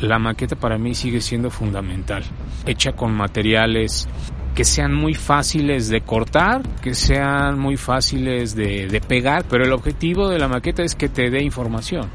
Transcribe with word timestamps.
La 0.00 0.18
maqueta 0.18 0.56
para 0.56 0.78
mí 0.78 0.94
sigue 0.94 1.20
siendo 1.20 1.50
fundamental. 1.50 2.22
Hecha 2.66 2.92
con 2.92 3.12
materiales 3.12 4.08
que 4.54 4.64
sean 4.64 4.92
muy 4.94 5.14
fáciles 5.14 5.88
de 5.88 6.00
cortar, 6.00 6.62
que 6.82 6.94
sean 6.94 7.58
muy 7.58 7.76
fáciles 7.76 8.54
de, 8.54 9.00
pegar, 9.06 9.44
pero 9.48 9.64
el 9.64 9.72
objetivo 9.72 10.28
de 10.28 10.38
la 10.38 10.48
maqueta 10.48 10.82
es 10.82 10.94
que 10.94 11.08
te 11.08 11.30
dé 11.30 11.42
información. 11.42 12.10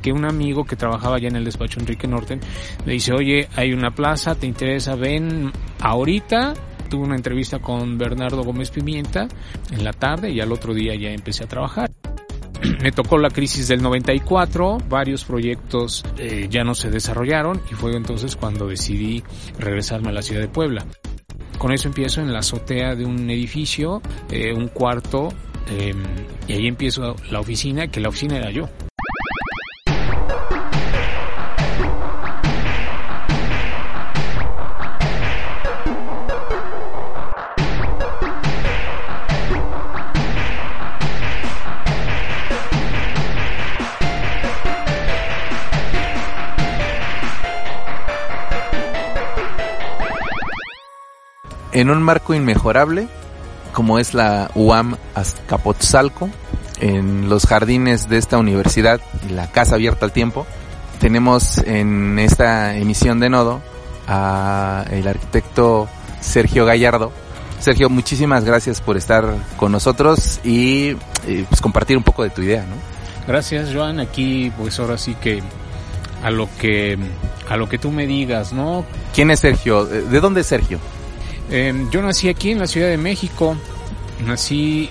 Que 0.00 0.12
un 0.12 0.24
amigo 0.24 0.64
que 0.64 0.76
trabajaba 0.76 1.18
ya 1.18 1.28
en 1.28 1.36
el 1.36 1.44
despacho 1.44 1.78
Enrique 1.78 2.06
Norten 2.06 2.40
le 2.86 2.94
dice, 2.94 3.12
oye, 3.12 3.48
hay 3.54 3.72
una 3.72 3.90
plaza, 3.90 4.34
¿te 4.34 4.46
interesa? 4.46 4.94
Ven 4.94 5.52
ahorita. 5.80 6.54
Tuve 6.88 7.04
una 7.04 7.14
entrevista 7.14 7.60
con 7.60 7.98
Bernardo 7.98 8.42
Gómez 8.42 8.70
Pimienta 8.70 9.28
en 9.70 9.84
la 9.84 9.92
tarde 9.92 10.30
y 10.30 10.40
al 10.40 10.50
otro 10.50 10.74
día 10.74 10.94
ya 10.96 11.10
empecé 11.10 11.44
a 11.44 11.46
trabajar. 11.46 11.90
me 12.82 12.92
tocó 12.92 13.18
la 13.18 13.30
crisis 13.30 13.68
del 13.68 13.82
94, 13.82 14.78
varios 14.88 15.24
proyectos 15.24 16.04
eh, 16.18 16.48
ya 16.50 16.64
no 16.64 16.74
se 16.74 16.90
desarrollaron 16.90 17.60
y 17.70 17.74
fue 17.74 17.94
entonces 17.96 18.36
cuando 18.36 18.66
decidí 18.66 19.22
regresarme 19.58 20.08
a 20.08 20.12
la 20.12 20.22
ciudad 20.22 20.40
de 20.40 20.48
Puebla. 20.48 20.84
Con 21.58 21.72
eso 21.72 21.88
empiezo 21.88 22.20
en 22.20 22.32
la 22.32 22.38
azotea 22.38 22.94
de 22.94 23.04
un 23.04 23.28
edificio, 23.28 24.00
eh, 24.30 24.52
un 24.52 24.68
cuarto, 24.68 25.28
em, 25.68 26.02
y 26.48 26.52
ahí 26.54 26.66
empiezo 26.66 27.16
la 27.30 27.40
oficina, 27.40 27.88
que 27.88 28.00
la 28.00 28.08
oficina 28.08 28.38
era 28.38 28.50
yo. 28.50 28.68
En 51.80 51.90
un 51.90 52.02
marco 52.02 52.34
inmejorable 52.34 53.08
como 53.72 53.98
es 53.98 54.14
la 54.14 54.50
UAM 54.54 54.96
Azcapotzalco, 55.14 56.28
en 56.80 57.28
los 57.28 57.46
jardines 57.46 58.08
de 58.08 58.18
esta 58.18 58.38
universidad 58.38 59.00
la 59.30 59.50
casa 59.50 59.76
abierta 59.76 60.04
al 60.04 60.12
tiempo. 60.12 60.46
Tenemos 60.98 61.58
en 61.58 62.18
esta 62.18 62.76
emisión 62.76 63.20
de 63.20 63.30
Nodo 63.30 63.60
a 64.06 64.84
el 64.90 65.06
arquitecto 65.06 65.88
Sergio 66.20 66.64
Gallardo. 66.66 67.12
Sergio, 67.60 67.90
muchísimas 67.90 68.44
gracias 68.44 68.80
por 68.80 68.96
estar 68.96 69.34
con 69.56 69.72
nosotros 69.72 70.40
y, 70.42 70.96
eh, 71.26 71.44
pues, 71.48 71.60
compartir 71.60 71.96
un 71.96 72.02
poco 72.02 72.22
de 72.22 72.30
tu 72.30 72.42
idea, 72.42 72.62
¿no? 72.62 72.76
Gracias, 73.26 73.70
Joan. 73.72 74.00
Aquí, 74.00 74.50
pues 74.58 74.78
ahora 74.80 74.96
sí 74.96 75.14
que 75.14 75.42
a 76.22 76.30
lo 76.30 76.48
que 76.58 76.98
a 77.48 77.56
lo 77.56 77.68
que 77.68 77.78
tú 77.78 77.90
me 77.90 78.06
digas, 78.06 78.52
¿no? 78.52 78.84
¿Quién 79.14 79.30
es 79.30 79.40
Sergio? 79.40 79.84
¿De 79.84 80.20
dónde 80.20 80.40
es 80.42 80.46
Sergio? 80.46 80.78
Em, 81.50 81.90
yo 81.90 82.00
nací 82.00 82.28
aquí 82.28 82.52
en 82.52 82.60
la 82.60 82.66
Ciudad 82.66 82.88
de 82.88 82.96
México, 82.96 83.56
nací 84.24 84.88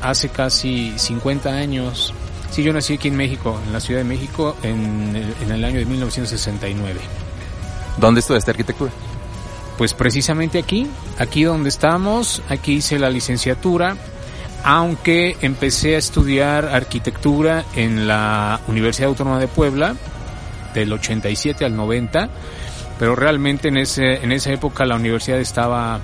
hace 0.00 0.28
casi 0.28 0.92
50 0.96 1.50
años. 1.50 2.12
Sí, 2.50 2.62
yo 2.62 2.72
nací 2.72 2.94
aquí 2.94 3.08
en 3.08 3.16
México, 3.16 3.60
en 3.64 3.72
la 3.72 3.80
Ciudad 3.80 4.00
de 4.00 4.04
México, 4.04 4.56
en 4.62 5.14
el, 5.14 5.34
en 5.40 5.52
el 5.52 5.64
año 5.64 5.78
de 5.78 5.86
1969. 5.86 7.00
¿Dónde 7.96 8.20
estudiaste 8.20 8.50
arquitectura? 8.50 8.90
Pues 9.78 9.94
precisamente 9.94 10.58
aquí, 10.58 10.86
aquí 11.18 11.44
donde 11.44 11.68
estamos, 11.68 12.42
aquí 12.48 12.74
hice 12.74 12.98
la 12.98 13.08
licenciatura, 13.08 13.96
aunque 14.64 15.36
empecé 15.40 15.94
a 15.94 15.98
estudiar 15.98 16.66
arquitectura 16.66 17.64
en 17.74 18.06
la 18.06 18.60
Universidad 18.66 19.08
Autónoma 19.08 19.38
de 19.38 19.48
Puebla, 19.48 19.94
del 20.74 20.92
87 20.92 21.64
al 21.64 21.76
90, 21.76 22.28
pero 22.98 23.14
realmente 23.16 23.68
en, 23.68 23.76
ese, 23.76 24.22
en 24.22 24.32
esa 24.32 24.52
época 24.52 24.84
la 24.84 24.96
universidad 24.96 25.40
estaba 25.40 26.00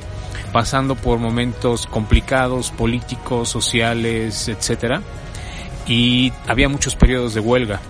pasando 0.52 0.94
por 0.94 1.18
momentos 1.18 1.86
complicados, 1.86 2.70
políticos, 2.70 3.48
sociales, 3.48 4.48
etcétera, 4.48 5.02
y 5.86 6.32
había 6.46 6.68
muchos 6.68 6.94
periodos 6.94 7.34
de 7.34 7.40
huelga. 7.40 7.80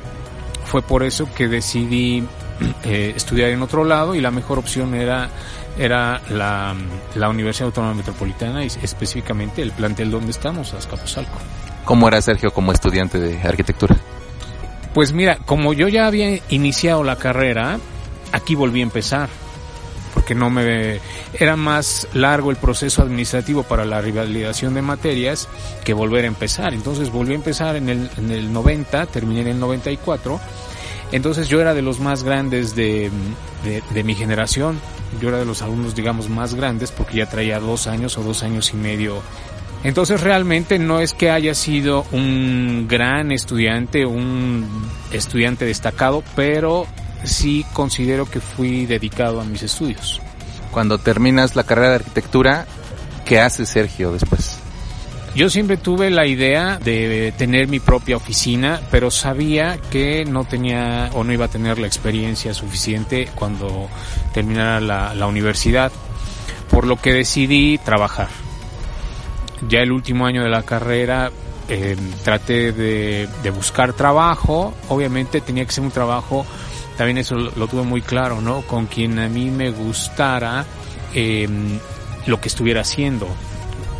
Fue 0.64 0.82
por 0.82 1.03
eso 1.03 1.28
que 1.34 1.48
decidí 1.48 2.25
eh, 2.84 3.12
estudiar 3.16 3.50
en 3.50 3.62
otro 3.62 3.84
lado 3.84 4.14
y 4.14 4.20
la 4.20 4.31
mejor 4.31 4.59
opción 4.59 4.94
era 4.94 5.30
era 5.78 6.20
la, 6.28 6.75
la 7.15 7.28
Universidad 7.28 7.66
Autónoma 7.66 7.94
Metropolitana 7.94 8.65
y 8.65 8.66
específicamente 8.66 9.62
el 9.62 9.70
plantel 9.70 10.10
donde 10.10 10.32
estamos, 10.32 10.75
Azcapotzalco. 10.75 11.38
¿Cómo 11.84 12.09
era 12.09 12.20
Sergio 12.20 12.50
como 12.50 12.72
estudiante 12.72 13.19
de 13.19 13.41
arquitectura? 13.42 13.97
Pues 14.92 15.12
mira, 15.12 15.38
como 15.47 15.72
yo 15.72 15.88
ya 15.88 16.06
había 16.06 16.41
iniciado 16.48 17.04
la 17.04 17.16
carrera, 17.16 17.78
aquí 18.33 18.55
volví 18.55 18.81
a 18.81 18.84
empezar 18.84 19.28
porque 20.15 20.34
no 20.34 20.50
me 20.50 21.00
era 21.34 21.56
más 21.56 22.09
largo 22.12 22.50
el 22.50 22.56
proceso 22.56 23.03
administrativo 23.03 23.62
para 23.62 23.84
la 23.84 24.00
revalidación 24.00 24.75
de 24.75 24.83
materias 24.83 25.49
que 25.84 25.93
volver 25.93 26.25
a 26.25 26.28
empezar. 26.28 26.75
Entonces 26.75 27.11
volví 27.11 27.33
a 27.33 27.37
empezar 27.37 27.77
en 27.77 27.89
el, 27.89 28.11
en 28.16 28.31
el 28.33 28.53
90, 28.53 29.06
terminé 29.06 29.43
en 29.43 29.49
el 29.49 29.61
94. 29.61 30.41
Entonces 31.12 31.49
yo 31.49 31.61
era 31.61 31.72
de 31.72 31.83
los 31.83 32.00
más 32.00 32.25
grandes 32.25 32.75
de, 32.75 33.11
de, 33.65 33.83
de, 33.91 34.05
mi 34.05 34.15
generación. 34.15 34.81
Yo 35.21 35.28
era 35.28 35.39
de 35.39 35.45
los 35.45 35.62
alumnos, 35.62 35.95
digamos, 35.95 36.28
más 36.28 36.55
grandes 36.55 36.91
porque 36.91 37.19
ya 37.19 37.27
traía 37.27 37.60
dos 37.60 37.87
años 37.87 38.19
o 38.19 38.22
dos 38.22 38.43
años 38.43 38.72
y 38.75 38.77
medio. 38.77 39.22
Entonces 39.84 40.21
realmente 40.21 40.78
no 40.78 40.99
es 41.00 41.15
que 41.15 41.31
haya 41.31 41.55
sido 41.55 42.05
un 42.10 42.87
gran 42.89 43.31
estudiante, 43.31 44.05
un 44.05 44.66
estudiante 45.12 45.65
destacado, 45.65 46.25
pero 46.34 46.87
sí 47.25 47.65
considero 47.73 48.31
que 48.31 48.41
fui 48.41 48.87
dedicado 48.87 49.41
a 49.41 49.45
mis 49.45 49.62
estudios. 49.62 50.21
Cuando 50.71 50.99
terminas 50.99 51.56
la 51.56 51.65
carrera 51.65 51.91
de 51.91 51.95
arquitectura, 51.97 52.67
¿qué 53.25 53.41
hace 53.41 53.67
Sergio 53.67 54.12
después? 54.12 54.59
Yo 55.34 55.51
siempre 55.51 55.77
tuve 55.77 56.11
la 56.11 56.27
idea 56.27 56.78
de 56.78 57.33
tener 57.37 57.69
mi 57.69 57.81
propia 57.81 58.17
oficina, 58.17 58.81
pero 58.91 59.11
sabía 59.11 59.78
que 59.91 60.25
no 60.25 60.45
tenía 60.45 61.11
o 61.15 61.23
no 61.23 61.33
iba 61.33 61.45
a 61.45 61.49
tener 61.49 61.78
la 61.78 61.87
experiencia 61.87 62.55
suficiente 62.55 63.28
cuando 63.34 63.89
terminara 64.33 64.81
la, 64.81 65.15
la 65.15 65.27
universidad, 65.27 65.93
por 66.71 66.87
lo 66.87 66.97
que 66.97 67.12
decidí 67.12 67.78
trabajar. 67.78 68.28
Ya 69.69 69.81
el 69.81 69.93
último 69.93 70.27
año 70.27 70.43
de 70.43 70.51
la 70.51 70.62
carrera 70.62 71.31
eh, 71.69 71.97
traté 72.25 72.73
de, 72.73 73.28
de 73.43 73.51
buscar 73.51 73.93
trabajo, 73.93 74.75
obviamente 74.89 75.41
tenía 75.41 75.65
que 75.65 75.73
ser 75.73 75.84
un 75.84 75.91
trabajo 75.91 76.47
también 76.98 77.19
eso 77.19 77.36
lo, 77.36 77.69
tuve 77.69 77.82
muy 77.82 78.03
claro, 78.03 78.41
¿no? 78.41 78.62
Con 78.62 78.86
quien 78.86 79.20
a 79.20 79.28
mí 79.28 79.53
me 79.53 79.70
gustara 79.70 80.66
em, 81.14 81.78
lo 82.26 82.41
que 82.41 82.48
estuviera 82.48 82.81
haciendo. 82.81 83.28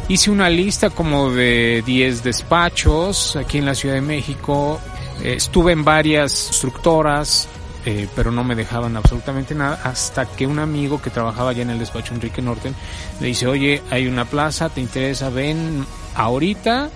Hice 0.09 0.33
una 0.33 0.51
lista 0.51 0.91
como 0.91 1.31
de 1.31 1.85
10 1.87 2.25
despachos 2.25 3.37
aquí 3.37 3.59
en 3.59 3.67
la 3.67 3.77
Ciudad 3.77 3.95
de 3.95 4.01
México. 4.01 4.81
Eh, 5.23 5.35
estuve 5.37 5.71
en 5.71 5.85
varias 5.85 6.47
constructoras, 6.49 7.47
eh, 7.87 8.09
pero 8.17 8.33
no 8.33 8.43
me 8.43 8.57
dejaban 8.57 8.97
absolutamente 8.97 9.55
nada 9.55 9.81
hasta 9.85 10.27
que 10.27 10.49
un 10.49 10.59
amigo 10.59 11.01
que 11.01 11.11
trabajaba 11.11 11.53
ya 11.53 11.63
en 11.63 11.71
el 11.71 11.79
despacho 11.79 12.15
Enrique 12.15 12.43
Norten 12.43 12.75
le 13.21 13.29
dice, 13.29 13.47
oye, 13.47 13.81
hay 13.91 14.09
una 14.09 14.25
plaza, 14.25 14.71
¿te 14.71 14.81
interesa? 14.81 15.31
Ven 15.31 15.87
ahorita 16.17 16.91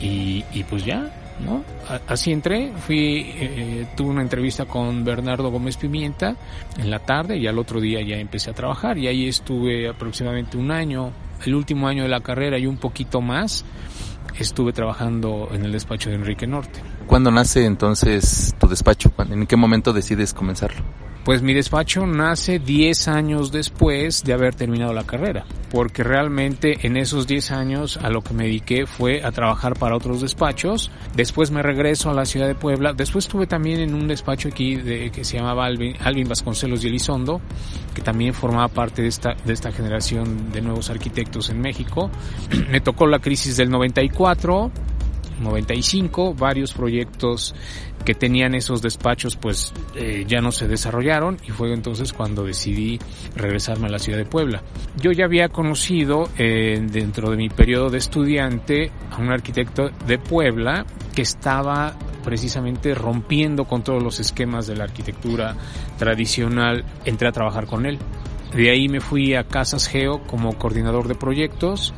y, 0.00 0.44
y 0.52 0.64
pues 0.64 0.84
ya, 0.84 1.12
¿no? 1.40 1.64
Así 2.06 2.32
entré, 2.32 2.72
fui, 2.86 3.26
eh, 3.36 3.86
tuve 3.96 4.10
una 4.10 4.22
entrevista 4.22 4.64
con 4.66 5.04
Bernardo 5.04 5.50
Gómez 5.50 5.76
Pimienta 5.76 6.36
en 6.78 6.90
la 6.90 7.00
tarde 7.00 7.36
y 7.36 7.46
al 7.46 7.58
otro 7.58 7.80
día 7.80 8.00
ya 8.02 8.16
empecé 8.16 8.50
a 8.50 8.54
trabajar 8.54 8.98
y 8.98 9.08
ahí 9.08 9.28
estuve 9.28 9.88
aproximadamente 9.88 10.56
un 10.56 10.70
año, 10.70 11.12
el 11.44 11.54
último 11.54 11.88
año 11.88 12.02
de 12.02 12.08
la 12.08 12.20
carrera 12.20 12.58
y 12.58 12.66
un 12.66 12.76
poquito 12.76 13.20
más 13.20 13.64
estuve 14.38 14.72
trabajando 14.72 15.48
en 15.52 15.64
el 15.64 15.72
despacho 15.72 16.10
de 16.10 16.16
Enrique 16.16 16.46
Norte. 16.46 16.80
¿Cuándo 17.06 17.30
nace 17.30 17.64
entonces 17.64 18.54
tu 18.58 18.66
despacho? 18.66 19.12
¿En 19.30 19.46
qué 19.46 19.56
momento 19.56 19.92
decides 19.92 20.32
comenzarlo? 20.32 20.82
Pues 21.24 21.40
mi 21.40 21.54
despacho 21.54 22.06
nace 22.06 22.58
10 22.58 23.08
años 23.08 23.50
después 23.50 24.24
de 24.24 24.34
haber 24.34 24.54
terminado 24.54 24.92
la 24.92 25.04
carrera, 25.04 25.46
porque 25.70 26.02
realmente 26.02 26.86
en 26.86 26.98
esos 26.98 27.26
10 27.26 27.50
años 27.50 27.96
a 27.96 28.10
lo 28.10 28.20
que 28.20 28.34
me 28.34 28.44
dediqué 28.44 28.84
fue 28.84 29.24
a 29.24 29.32
trabajar 29.32 29.74
para 29.78 29.96
otros 29.96 30.20
despachos. 30.20 30.90
Después 31.16 31.50
me 31.50 31.62
regreso 31.62 32.10
a 32.10 32.14
la 32.14 32.26
ciudad 32.26 32.46
de 32.46 32.54
Puebla. 32.54 32.92
Después 32.92 33.24
estuve 33.24 33.46
también 33.46 33.80
en 33.80 33.94
un 33.94 34.06
despacho 34.06 34.48
aquí 34.48 34.76
que 34.76 35.24
se 35.24 35.38
llamaba 35.38 35.64
Alvin, 35.64 35.96
Alvin 35.98 36.28
Vasconcelos 36.28 36.84
y 36.84 36.88
Elizondo, 36.88 37.40
que 37.94 38.02
también 38.02 38.34
formaba 38.34 38.68
parte 38.68 39.00
de 39.00 39.08
esta, 39.08 39.34
de 39.46 39.54
esta 39.54 39.72
generación 39.72 40.52
de 40.52 40.60
nuevos 40.60 40.90
arquitectos 40.90 41.48
en 41.48 41.58
México. 41.58 42.10
me 42.70 42.82
tocó 42.82 43.06
la 43.06 43.20
crisis 43.20 43.56
del 43.56 43.70
94 43.70 44.70
95, 45.40 46.34
varios 46.34 46.72
proyectos 46.72 47.54
que 48.04 48.14
tenían 48.14 48.54
esos 48.54 48.82
despachos 48.82 49.36
pues 49.36 49.72
eh, 49.94 50.24
ya 50.26 50.40
no 50.40 50.52
se 50.52 50.68
desarrollaron 50.68 51.38
y 51.46 51.50
fue 51.50 51.72
entonces 51.72 52.12
cuando 52.12 52.44
decidí 52.44 52.98
regresarme 53.34 53.86
a 53.86 53.90
la 53.90 53.98
ciudad 53.98 54.18
de 54.18 54.26
Puebla. 54.26 54.62
Yo 55.00 55.12
ya 55.12 55.24
había 55.24 55.48
conocido 55.48 56.28
eh, 56.38 56.80
dentro 56.90 57.30
de 57.30 57.36
mi 57.36 57.48
periodo 57.48 57.90
de 57.90 57.98
estudiante 57.98 58.90
a 59.10 59.18
un 59.18 59.30
arquitecto 59.30 59.90
de 60.06 60.18
Puebla 60.18 60.84
que 61.14 61.22
estaba 61.22 61.94
precisamente 62.24 62.94
rompiendo 62.94 63.64
con 63.64 63.84
todos 63.84 64.02
los 64.02 64.18
esquemas 64.18 64.66
de 64.66 64.76
la 64.76 64.84
arquitectura 64.84 65.54
tradicional. 65.98 66.84
Entré 67.04 67.28
a 67.28 67.32
trabajar 67.32 67.66
con 67.66 67.86
él. 67.86 67.98
De 68.54 68.70
ahí 68.70 68.88
me 68.88 69.00
fui 69.00 69.34
a 69.34 69.44
Casas 69.44 69.88
Geo 69.88 70.22
como 70.26 70.56
coordinador 70.56 71.08
de 71.08 71.16
proyectos. 71.16 71.92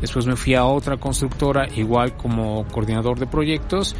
Después 0.00 0.26
me 0.26 0.34
fui 0.34 0.54
a 0.54 0.64
otra 0.64 0.96
constructora 0.96 1.68
igual 1.76 2.16
como 2.16 2.66
coordinador 2.66 3.18
de 3.20 3.26
proyectos 3.26 3.94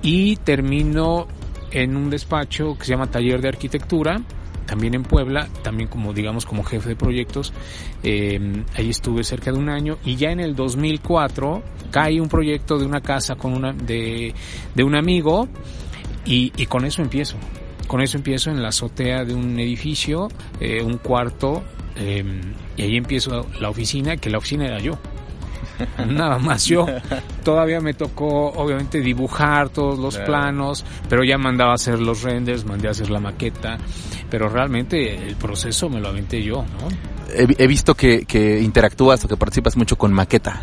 y 0.00 0.36
termino 0.36 1.26
en 1.72 1.96
un 1.96 2.10
despacho 2.10 2.76
que 2.78 2.84
se 2.84 2.92
llama 2.92 3.10
Taller 3.10 3.40
de 3.40 3.48
Arquitectura, 3.48 4.22
también 4.66 4.94
en 4.94 5.02
Puebla, 5.02 5.48
también 5.62 5.88
como 5.88 6.12
digamos 6.12 6.46
como 6.46 6.62
jefe 6.62 6.90
de 6.90 6.96
proyectos. 6.96 7.52
Eh, 8.04 8.62
ahí 8.76 8.90
estuve 8.90 9.24
cerca 9.24 9.50
de 9.50 9.58
un 9.58 9.68
año 9.68 9.98
y 10.04 10.14
ya 10.14 10.30
en 10.30 10.38
el 10.38 10.54
2004 10.54 11.62
cae 11.90 12.20
un 12.20 12.28
proyecto 12.28 12.78
de 12.78 12.86
una 12.86 13.00
casa 13.00 13.34
con 13.34 13.52
una 13.52 13.72
de, 13.72 14.32
de 14.74 14.84
un 14.84 14.94
amigo 14.94 15.48
y, 16.24 16.52
y 16.56 16.66
con 16.66 16.84
eso 16.84 17.02
empiezo. 17.02 17.36
Con 17.88 18.02
eso 18.02 18.18
empiezo 18.18 18.50
en 18.50 18.62
la 18.62 18.68
azotea 18.68 19.24
de 19.24 19.34
un 19.34 19.58
edificio, 19.58 20.28
eh, 20.60 20.82
un 20.82 20.98
cuarto, 20.98 21.64
eh, 21.96 22.22
y 22.76 22.82
ahí 22.82 22.96
empiezo 22.96 23.46
la 23.58 23.70
oficina, 23.70 24.18
que 24.18 24.28
la 24.28 24.38
oficina 24.38 24.66
era 24.66 24.78
yo. 24.78 24.98
Nada 26.06 26.38
más 26.38 26.66
yo. 26.66 26.86
Todavía 27.42 27.80
me 27.80 27.94
tocó, 27.94 28.52
obviamente, 28.52 29.00
dibujar 29.00 29.70
todos 29.70 29.98
los 29.98 30.18
planos, 30.18 30.84
pero 31.08 31.24
ya 31.24 31.38
mandaba 31.38 31.72
a 31.72 31.74
hacer 31.76 31.98
los 31.98 32.22
renders, 32.22 32.66
mandé 32.66 32.88
a 32.88 32.90
hacer 32.90 33.08
la 33.08 33.20
maqueta, 33.20 33.78
pero 34.30 34.50
realmente 34.50 35.14
el 35.14 35.36
proceso 35.36 35.88
me 35.88 35.98
lo 35.98 36.08
aventé 36.08 36.42
yo, 36.42 36.64
¿no? 36.64 36.88
He, 37.34 37.66
visto 37.66 37.94
que, 37.94 38.24
que, 38.24 38.60
interactúas 38.60 39.24
o 39.24 39.28
que 39.28 39.36
participas 39.36 39.76
mucho 39.76 39.96
con 39.96 40.12
maqueta. 40.12 40.62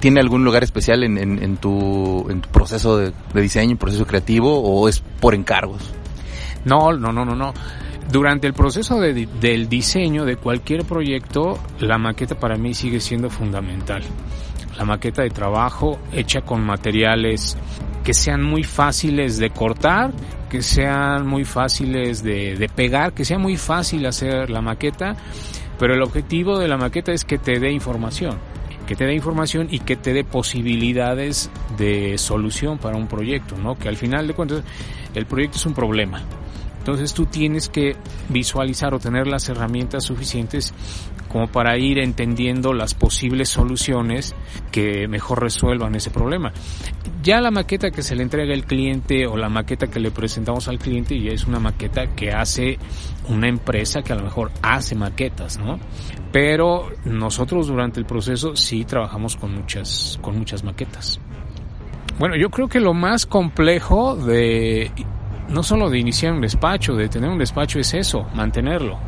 ¿Tiene 0.00 0.20
algún 0.20 0.44
lugar 0.44 0.62
especial 0.62 1.02
en, 1.02 1.16
en, 1.18 1.56
tu, 1.56 2.26
en 2.28 2.42
tu 2.42 2.48
proceso 2.50 2.98
de, 2.98 3.12
de 3.32 3.40
diseño, 3.40 3.76
proceso 3.76 4.06
creativo, 4.06 4.60
o 4.60 4.86
es 4.86 5.02
por 5.20 5.34
encargos? 5.34 5.94
No, 6.64 6.92
no, 6.92 7.12
no, 7.12 7.24
no, 7.24 7.34
no. 7.34 7.52
Durante 8.10 8.46
el 8.46 8.52
proceso 8.52 9.00
de, 9.00 9.26
del 9.40 9.68
diseño 9.68 10.24
de 10.24 10.36
cualquier 10.36 10.84
proyecto, 10.84 11.58
la 11.80 11.98
maqueta 11.98 12.34
para 12.34 12.56
mí 12.56 12.74
sigue 12.74 13.00
siendo 13.00 13.30
fundamental. 13.30 14.02
La 14.76 14.84
maqueta 14.84 15.22
de 15.22 15.30
trabajo 15.30 15.98
hecha 16.12 16.42
con 16.42 16.64
materiales 16.64 17.56
que 18.02 18.12
sean 18.12 18.42
muy 18.42 18.62
fáciles 18.62 19.38
de 19.38 19.50
cortar, 19.50 20.12
que 20.50 20.62
sean 20.62 21.26
muy 21.26 21.44
fáciles 21.44 22.22
de, 22.22 22.56
de 22.56 22.68
pegar, 22.68 23.14
que 23.14 23.24
sea 23.24 23.38
muy 23.38 23.56
fácil 23.56 24.04
hacer 24.06 24.50
la 24.50 24.60
maqueta, 24.60 25.16
pero 25.78 25.94
el 25.94 26.02
objetivo 26.02 26.58
de 26.58 26.68
la 26.68 26.76
maqueta 26.76 27.12
es 27.12 27.24
que 27.24 27.38
te 27.38 27.58
dé 27.58 27.72
información 27.72 28.38
que 28.86 28.96
te 28.96 29.06
dé 29.06 29.14
información 29.14 29.68
y 29.70 29.80
que 29.80 29.96
te 29.96 30.12
dé 30.12 30.24
posibilidades 30.24 31.50
de 31.78 32.18
solución 32.18 32.78
para 32.78 32.96
un 32.96 33.06
proyecto, 33.06 33.56
¿no? 33.56 33.76
Que 33.76 33.88
al 33.88 33.96
final 33.96 34.26
de 34.26 34.34
cuentas 34.34 34.62
el 35.14 35.26
proyecto 35.26 35.56
es 35.56 35.66
un 35.66 35.74
problema. 35.74 36.22
Entonces 36.84 37.14
tú 37.14 37.24
tienes 37.24 37.70
que 37.70 37.96
visualizar 38.28 38.92
o 38.92 38.98
tener 38.98 39.26
las 39.26 39.48
herramientas 39.48 40.04
suficientes 40.04 40.74
como 41.32 41.46
para 41.48 41.78
ir 41.78 41.98
entendiendo 41.98 42.74
las 42.74 42.92
posibles 42.92 43.48
soluciones 43.48 44.34
que 44.70 45.08
mejor 45.08 45.40
resuelvan 45.40 45.94
ese 45.94 46.10
problema. 46.10 46.52
Ya 47.22 47.40
la 47.40 47.50
maqueta 47.50 47.90
que 47.90 48.02
se 48.02 48.14
le 48.14 48.22
entrega 48.22 48.52
al 48.52 48.66
cliente 48.66 49.26
o 49.26 49.38
la 49.38 49.48
maqueta 49.48 49.86
que 49.86 49.98
le 49.98 50.10
presentamos 50.10 50.68
al 50.68 50.78
cliente 50.78 51.18
ya 51.18 51.32
es 51.32 51.46
una 51.46 51.58
maqueta 51.58 52.08
que 52.14 52.32
hace 52.32 52.78
una 53.30 53.48
empresa 53.48 54.02
que 54.02 54.12
a 54.12 54.16
lo 54.16 54.22
mejor 54.24 54.52
hace 54.60 54.94
maquetas, 54.94 55.58
¿no? 55.58 55.80
Pero 56.32 56.90
nosotros 57.06 57.66
durante 57.66 57.98
el 57.98 58.04
proceso 58.04 58.56
sí 58.56 58.84
trabajamos 58.84 59.36
con 59.36 59.54
muchas, 59.54 60.18
con 60.20 60.36
muchas 60.36 60.62
maquetas. 60.62 61.18
Bueno, 62.18 62.36
yo 62.36 62.50
creo 62.50 62.68
que 62.68 62.78
lo 62.78 62.92
más 62.92 63.24
complejo 63.24 64.16
de 64.16 64.92
no 65.48 65.62
solo 65.62 65.90
de 65.90 65.98
iniciar 65.98 66.32
un 66.32 66.40
despacho, 66.40 66.94
de 66.94 67.08
tener 67.08 67.30
un 67.30 67.38
despacho 67.38 67.78
es 67.78 67.94
eso, 67.94 68.26
mantenerlo. 68.34 68.98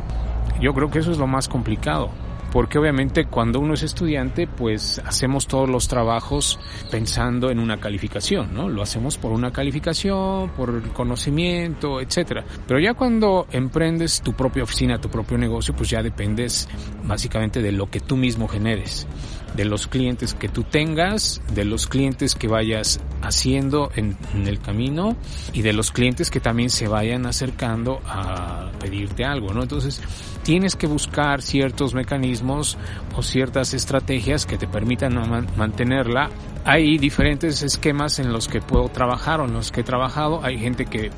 Yo 0.59 0.73
creo 0.73 0.89
que 0.89 0.99
eso 0.99 1.11
es 1.11 1.17
lo 1.17 1.27
más 1.27 1.47
complicado, 1.47 2.09
porque 2.51 2.79
obviamente 2.79 3.25
cuando 3.25 3.59
uno 3.59 3.73
es 3.73 3.83
estudiante, 3.83 4.47
pues 4.47 4.99
hacemos 5.05 5.47
todos 5.47 5.69
los 5.69 5.87
trabajos 5.87 6.59
pensando 6.89 7.51
en 7.51 7.59
una 7.59 7.77
calificación, 7.77 8.53
¿no? 8.53 8.69
Lo 8.69 8.81
hacemos 8.81 9.17
por 9.17 9.31
una 9.31 9.51
calificación, 9.51 10.49
por 10.51 10.69
el 10.69 10.89
conocimiento, 10.93 12.01
etcétera. 12.01 12.43
Pero 12.67 12.79
ya 12.79 12.93
cuando 12.93 13.47
emprendes 13.51 14.21
tu 14.21 14.33
propia 14.33 14.63
oficina, 14.63 14.99
tu 14.99 15.09
propio 15.09 15.37
negocio, 15.37 15.75
pues 15.75 15.89
ya 15.89 16.01
dependes 16.01 16.67
básicamente 17.03 17.61
de 17.61 17.71
lo 17.71 17.89
que 17.89 17.99
tú 17.99 18.17
mismo 18.17 18.47
generes 18.47 19.07
de 19.55 19.65
los 19.65 19.87
clientes 19.87 20.33
que 20.33 20.49
tú 20.49 20.63
tengas, 20.63 21.41
de 21.53 21.65
los 21.65 21.87
clientes 21.87 22.35
que 22.35 22.47
vayas 22.47 22.99
haciendo 23.21 23.91
en, 23.95 24.17
el 24.45 24.59
camino 24.59 25.15
y 25.53 25.61
de 25.61 25.73
los 25.73 25.91
clientes 25.91 26.29
que 26.29 26.39
también 26.39 26.69
se 26.69 26.87
vayan 26.87 27.25
acercando 27.25 28.01
a 28.05 28.71
pedirte 28.79 29.25
algo, 29.25 29.53
¿no? 29.53 29.63
Entonces, 29.63 30.01
tienes 30.43 30.75
que 30.75 30.87
buscar 30.87 31.41
ciertos 31.41 31.93
mecanismos 31.93 32.77
o 33.15 33.23
ciertas 33.23 33.73
estrategias 33.73 34.45
que 34.45 34.57
te 34.57 34.67
permitan 34.67 35.17
mantenerla. 35.57 36.29
Hay 36.63 36.97
diferentes 36.97 37.63
esquemas 37.63 38.19
en 38.19 38.31
los 38.31 38.47
que 38.47 38.61
puedo 38.61 38.89
trabajar 38.89 39.41
o 39.41 39.45
en 39.45 39.53
los 39.53 39.71
que 39.71 39.81
he 39.81 39.83
trabajado. 39.83 40.43
Hay 40.43 40.59
gente 40.59 40.85
que, 40.85 41.09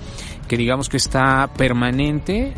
que 0.48 0.58
digamos 0.58 0.90
que 0.90 0.98
está 0.98 1.52
permanente 1.58 2.54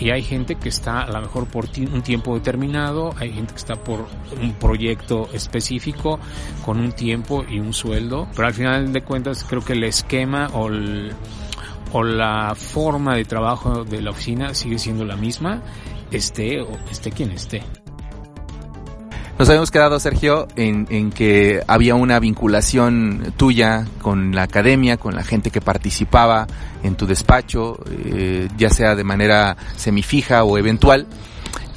y 0.00 0.10
hay 0.10 0.22
gente 0.22 0.54
que 0.56 0.68
está 0.68 1.02
a 1.02 1.10
lo 1.10 1.20
mejor 1.20 1.46
por 1.46 1.66
un 1.66 2.02
tiempo 2.02 2.34
determinado, 2.34 3.14
hay 3.18 3.32
gente 3.32 3.52
que 3.52 3.58
está 3.58 3.74
por 3.74 4.06
un 4.40 4.54
proyecto 4.54 5.28
específico 5.32 6.18
con 6.64 6.80
un 6.80 6.92
tiempo 6.92 7.44
y 7.48 7.60
un 7.60 7.72
sueldo, 7.72 8.26
pero 8.34 8.48
al 8.48 8.54
final 8.54 8.92
de 8.92 9.02
cuentas 9.02 9.44
creo 9.44 9.62
que 9.62 9.74
el 9.74 9.84
esquema 9.84 10.48
o, 10.54 10.70
o 11.92 12.02
la 12.02 12.54
forma 12.54 13.14
de 13.14 13.24
trabajo 13.24 13.84
de 13.84 14.00
la 14.00 14.10
oficina 14.10 14.54
sigue 14.54 14.78
siendo 14.78 15.04
la 15.04 15.16
misma, 15.16 15.62
esté 16.10 16.60
o 16.62 16.70
esté 16.90 17.10
quien 17.10 17.32
esté. 17.32 17.62
Nos 19.40 19.48
habíamos 19.48 19.70
quedado, 19.70 19.98
Sergio, 19.98 20.48
en, 20.54 21.12
que 21.12 21.62
había 21.66 21.94
una 21.94 22.20
vinculación 22.20 23.32
tuya 23.38 23.86
con 24.02 24.34
la 24.34 24.42
academia, 24.42 24.98
con 24.98 25.14
la 25.14 25.24
gente 25.24 25.50
que 25.50 25.62
participaba 25.62 26.46
en 26.82 26.94
tu 26.94 27.06
despacho, 27.06 27.80
eh, 27.90 28.48
ya 28.58 28.68
sea 28.68 28.94
de 28.94 29.02
manera 29.02 29.56
semifija 29.76 30.44
o 30.44 30.58
eventual. 30.58 31.06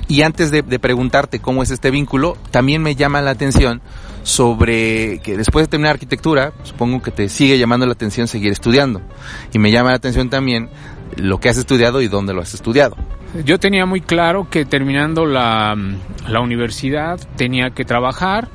Y 0.09 0.23
antes 0.23 0.51
de, 0.51 0.61
preguntarte 0.61 1.39
cómo 1.39 1.63
es 1.63 1.71
este 1.71 1.89
vínculo, 1.89 2.35
también 2.51 2.81
me 2.81 2.95
llama 2.95 3.21
la 3.21 3.31
atención 3.31 3.81
sobre 4.23 5.19
que 5.19 5.37
después 5.37 5.63
de 5.63 5.69
terminar 5.69 5.93
arquitectura, 5.93 6.51
supongo 6.63 7.01
que 7.01 7.11
te 7.11 7.29
sigue 7.29 7.57
llamando 7.57 7.85
la 7.85 7.93
atención 7.93 8.27
seguir 8.27 8.51
estudiando. 8.51 9.01
Y 9.53 9.59
me 9.59 9.71
llama 9.71 9.91
la 9.91 9.95
atención 9.95 10.29
también 10.29 10.69
lo 11.15 11.39
que 11.39 11.47
has 11.47 11.57
estudiado 11.57 12.01
y 12.01 12.09
dónde 12.09 12.33
lo 12.33 12.41
has 12.41 12.53
estudiado. 12.53 12.97
Yo 13.45 13.59
tenía 13.59 13.87
muy 13.87 14.01
claro 14.01 14.47
que 14.47 14.63
terminando 14.63 15.25
la, 15.25 15.75
la 16.27 16.39
universidad 16.39 17.19
tenía 17.35 17.71
que 17.71 17.83
trabajar, 17.83 18.47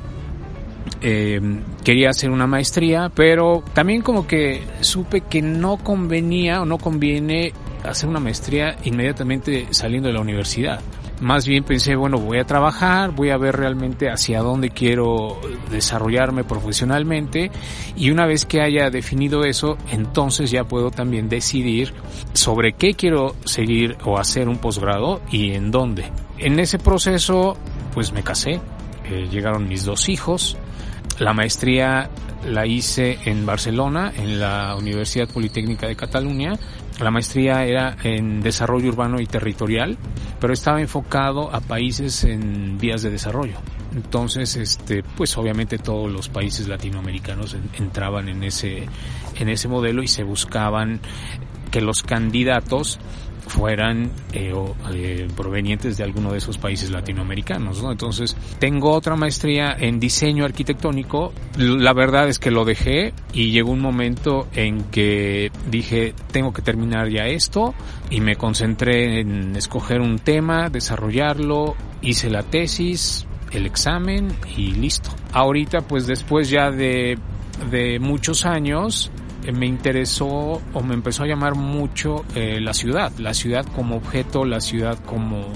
eh, 1.00 1.40
quería 1.82 2.10
hacer 2.10 2.30
una 2.30 2.46
maestría, 2.46 3.10
pero 3.12 3.64
también 3.72 4.02
como 4.02 4.28
que 4.28 4.62
supe 4.80 5.22
que 5.22 5.42
no 5.42 5.78
convenía 5.78 6.62
o 6.62 6.64
no 6.64 6.78
conviene 6.78 7.52
hacer 7.84 8.08
una 8.08 8.20
maestría 8.20 8.76
inmediatamente 8.84 9.66
saliendo 9.70 10.08
de 10.08 10.14
la 10.14 10.20
universidad. 10.20 10.80
Más 11.20 11.48
bien 11.48 11.64
pensé, 11.64 11.96
bueno, 11.96 12.18
voy 12.18 12.38
a 12.38 12.44
trabajar, 12.44 13.10
voy 13.10 13.30
a 13.30 13.36
ver 13.36 13.56
realmente 13.56 14.08
hacia 14.08 14.40
dónde 14.40 14.70
quiero 14.70 15.40
desarrollarme 15.68 16.44
profesionalmente. 16.44 17.50
Y 17.96 18.10
una 18.10 18.24
vez 18.24 18.44
que 18.44 18.60
haya 18.60 18.90
definido 18.90 19.44
eso, 19.44 19.76
entonces 19.90 20.52
ya 20.52 20.64
puedo 20.64 20.92
también 20.92 21.28
decidir 21.28 21.92
sobre 22.34 22.74
qué 22.74 22.94
quiero 22.94 23.34
seguir 23.44 23.96
o 24.04 24.18
hacer 24.18 24.48
un 24.48 24.58
posgrado 24.58 25.20
y 25.30 25.54
en 25.54 25.72
dónde. 25.72 26.12
En 26.38 26.60
ese 26.60 26.78
proceso, 26.78 27.56
pues 27.94 28.12
me 28.12 28.22
casé, 28.22 28.60
eh, 29.10 29.28
llegaron 29.28 29.68
mis 29.68 29.84
dos 29.84 30.08
hijos, 30.08 30.56
la 31.18 31.32
maestría 31.32 32.10
la 32.46 32.66
hice 32.66 33.18
en 33.24 33.44
Barcelona, 33.46 34.12
en 34.16 34.40
la 34.40 34.76
Universidad 34.76 35.28
Politécnica 35.28 35.86
de 35.86 35.96
Cataluña. 35.96 36.54
La 37.00 37.10
maestría 37.10 37.64
era 37.64 37.96
en 38.02 38.40
desarrollo 38.40 38.88
urbano 38.88 39.20
y 39.20 39.26
territorial, 39.26 39.96
pero 40.40 40.52
estaba 40.52 40.80
enfocado 40.80 41.54
a 41.54 41.60
países 41.60 42.24
en 42.24 42.78
vías 42.78 43.02
de 43.02 43.10
desarrollo. 43.10 43.56
Entonces, 43.94 44.56
este, 44.56 45.02
pues 45.02 45.36
obviamente 45.38 45.78
todos 45.78 46.10
los 46.10 46.28
países 46.28 46.68
latinoamericanos 46.68 47.56
entraban 47.78 48.28
en 48.28 48.44
ese, 48.44 48.86
en 49.38 49.48
ese 49.48 49.68
modelo 49.68 50.02
y 50.02 50.08
se 50.08 50.24
buscaban 50.24 51.00
que 51.70 51.80
los 51.80 52.02
candidatos 52.02 52.98
fueran 53.48 54.10
eh, 54.32 54.52
eh, 54.92 55.28
provenientes 55.36 55.96
de 55.96 56.04
alguno 56.04 56.32
de 56.32 56.38
esos 56.38 56.58
países 56.58 56.90
latinoamericanos. 56.90 57.82
¿no? 57.82 57.90
Entonces, 57.90 58.36
tengo 58.58 58.92
otra 58.92 59.16
maestría 59.16 59.76
en 59.78 59.98
diseño 59.98 60.44
arquitectónico. 60.44 61.32
La 61.56 61.92
verdad 61.92 62.28
es 62.28 62.38
que 62.38 62.50
lo 62.50 62.64
dejé 62.64 63.12
y 63.32 63.50
llegó 63.50 63.72
un 63.72 63.80
momento 63.80 64.48
en 64.54 64.84
que 64.84 65.50
dije, 65.70 66.14
tengo 66.30 66.52
que 66.52 66.62
terminar 66.62 67.08
ya 67.08 67.26
esto 67.26 67.74
y 68.10 68.20
me 68.20 68.36
concentré 68.36 69.20
en 69.20 69.56
escoger 69.56 70.00
un 70.00 70.18
tema, 70.18 70.68
desarrollarlo, 70.70 71.74
hice 72.02 72.30
la 72.30 72.42
tesis, 72.42 73.26
el 73.52 73.66
examen 73.66 74.28
y 74.56 74.72
listo. 74.72 75.10
Ahorita, 75.32 75.80
pues 75.80 76.06
después 76.06 76.50
ya 76.50 76.70
de, 76.70 77.18
de 77.70 77.98
muchos 77.98 78.46
años, 78.46 79.10
me 79.52 79.66
interesó 79.66 80.60
o 80.72 80.82
me 80.82 80.94
empezó 80.94 81.22
a 81.22 81.26
llamar 81.26 81.54
mucho 81.54 82.24
eh, 82.34 82.60
la 82.60 82.74
ciudad, 82.74 83.12
la 83.18 83.34
ciudad 83.34 83.64
como 83.74 83.96
objeto, 83.96 84.44
la 84.44 84.60
ciudad 84.60 84.98
como, 85.04 85.46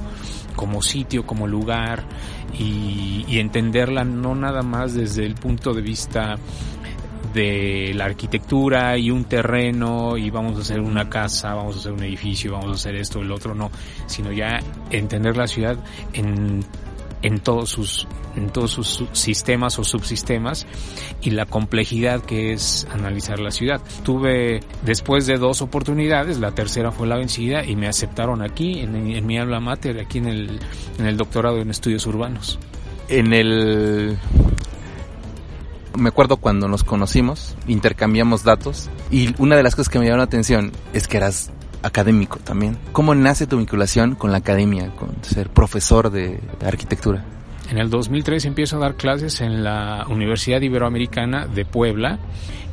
como 0.57 0.83
sitio, 0.83 1.27
como 1.27 1.47
lugar 1.47 2.05
y, 2.59 3.25
y 3.29 3.39
entenderla 3.39 4.05
no 4.05 4.35
nada 4.35 4.62
más 4.62 4.95
desde 4.95 5.27
el 5.27 5.35
punto 5.35 5.75
de 5.75 5.83
vista 5.83 6.37
de 7.33 7.93
la 7.95 8.05
arquitectura 8.05 8.97
y 8.99 9.11
un 9.11 9.25
terreno 9.25 10.17
y 10.17 10.31
vamos 10.31 10.59
a 10.59 10.61
hacer 10.61 10.81
una 10.81 11.09
casa, 11.09 11.55
vamos 11.55 11.77
a 11.77 11.79
hacer 11.81 11.93
un 11.93 12.03
edificio, 12.03 12.53
vamos 12.53 12.71
a 12.71 12.75
hacer 12.75 12.97
esto, 12.97 13.21
el 13.21 13.33
otro 13.33 13.55
no, 13.55 13.71
sino 14.07 14.33
ya 14.33 14.59
entender 14.91 15.37
la 15.37 15.47
ciudad 15.47 15.77
en 16.12 16.65
en 17.23 17.41
todos 17.41 17.71
sus 17.71 18.07
en 18.37 18.50
todos 18.50 18.71
sus 18.71 19.05
sistemas 19.12 19.79
o 19.79 19.85
subsistemas 19.85 20.67
y 21.21 21.31
la 21.31 21.47
complejidad 21.47 22.23
que 22.23 22.52
es 22.52 22.87
analizar 22.91 23.38
la 23.38 23.50
ciudad. 23.50 23.81
Tuve 24.05 24.61
después 24.85 25.26
de 25.26 25.38
dos 25.38 25.62
oportunidades, 25.62 26.38
la 26.38 26.52
tercera 26.52 26.93
fue 26.93 27.07
la 27.07 27.17
vencida 27.17 27.64
y 27.64 27.76
me 27.76 27.88
aceptaron 27.88 28.43
aquí 28.43 28.81
en, 28.81 29.26
mi 29.26 29.38
aula 29.38 29.61
mater, 29.61 30.00
aquí 30.00 30.19
en 30.19 30.29
el, 30.29 30.61
en 30.99 31.07
el 31.07 31.17
doctorado 31.17 31.59
en 31.59 31.71
estudios 31.71 32.07
urbanos. 32.07 32.59
En 33.09 33.33
el 33.35 34.17
me 35.97 36.09
acuerdo 36.09 36.38
cuando 36.38 36.69
nos 36.69 36.85
conocimos, 36.85 37.55
intercambiamos 37.67 38.45
datos 38.45 38.88
y 39.11 39.35
una 39.38 39.57
de 39.57 39.62
las 39.62 39.75
cosas 39.75 39.91
que 39.91 39.99
me 39.99 40.07
llamó 40.07 40.19
la 40.19 40.25
atención 40.25 40.73
es 40.95 41.07
que 41.07 41.19
eras 41.19 41.52
académico 41.83 42.39
también. 42.39 42.79
¿Cómo 42.93 43.15
nace 43.15 43.47
tu 43.47 43.59
vinculación 43.59 44.15
con 44.15 44.33
la 44.33 44.39
academia, 44.39 44.95
con 44.97 45.11
ser 45.23 45.51
profesor 45.51 46.11
de, 46.11 46.41
arquitectura? 46.65 47.25
En 47.73 47.79
el 47.79 47.88
2003 47.88 48.45
empiezo 48.45 48.76
a 48.76 48.81
dar 48.81 48.97
clases 48.97 49.41
en 49.41 49.64
la 49.64 50.05
Universidad 50.11 50.61
Iberoamericana 50.61 51.47
de 51.47 51.64
Puebla 51.64 52.19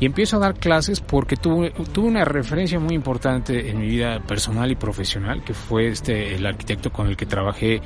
y 0.01 0.05
empiezo 0.05 0.35
a 0.35 0.39
dar 0.39 0.55
clases 0.55 0.99
porque 0.99 1.37
tuve, 1.37 1.71
tuve 1.93 2.07
una 2.07 2.25
referencia 2.25 2.79
muy 2.79 2.95
importante 2.95 3.69
en 3.69 3.79
mi 3.79 3.87
vida 3.87 4.19
personal 4.19 4.71
y 4.71 4.75
profesional 4.75 5.41
que 5.43 5.53
fue 5.53 5.87
este 5.87 6.35
el 6.35 6.45
arquitecto 6.45 6.91
con 6.91 7.07
el 7.07 7.15
que 7.15 7.25
trabajé 7.25 7.81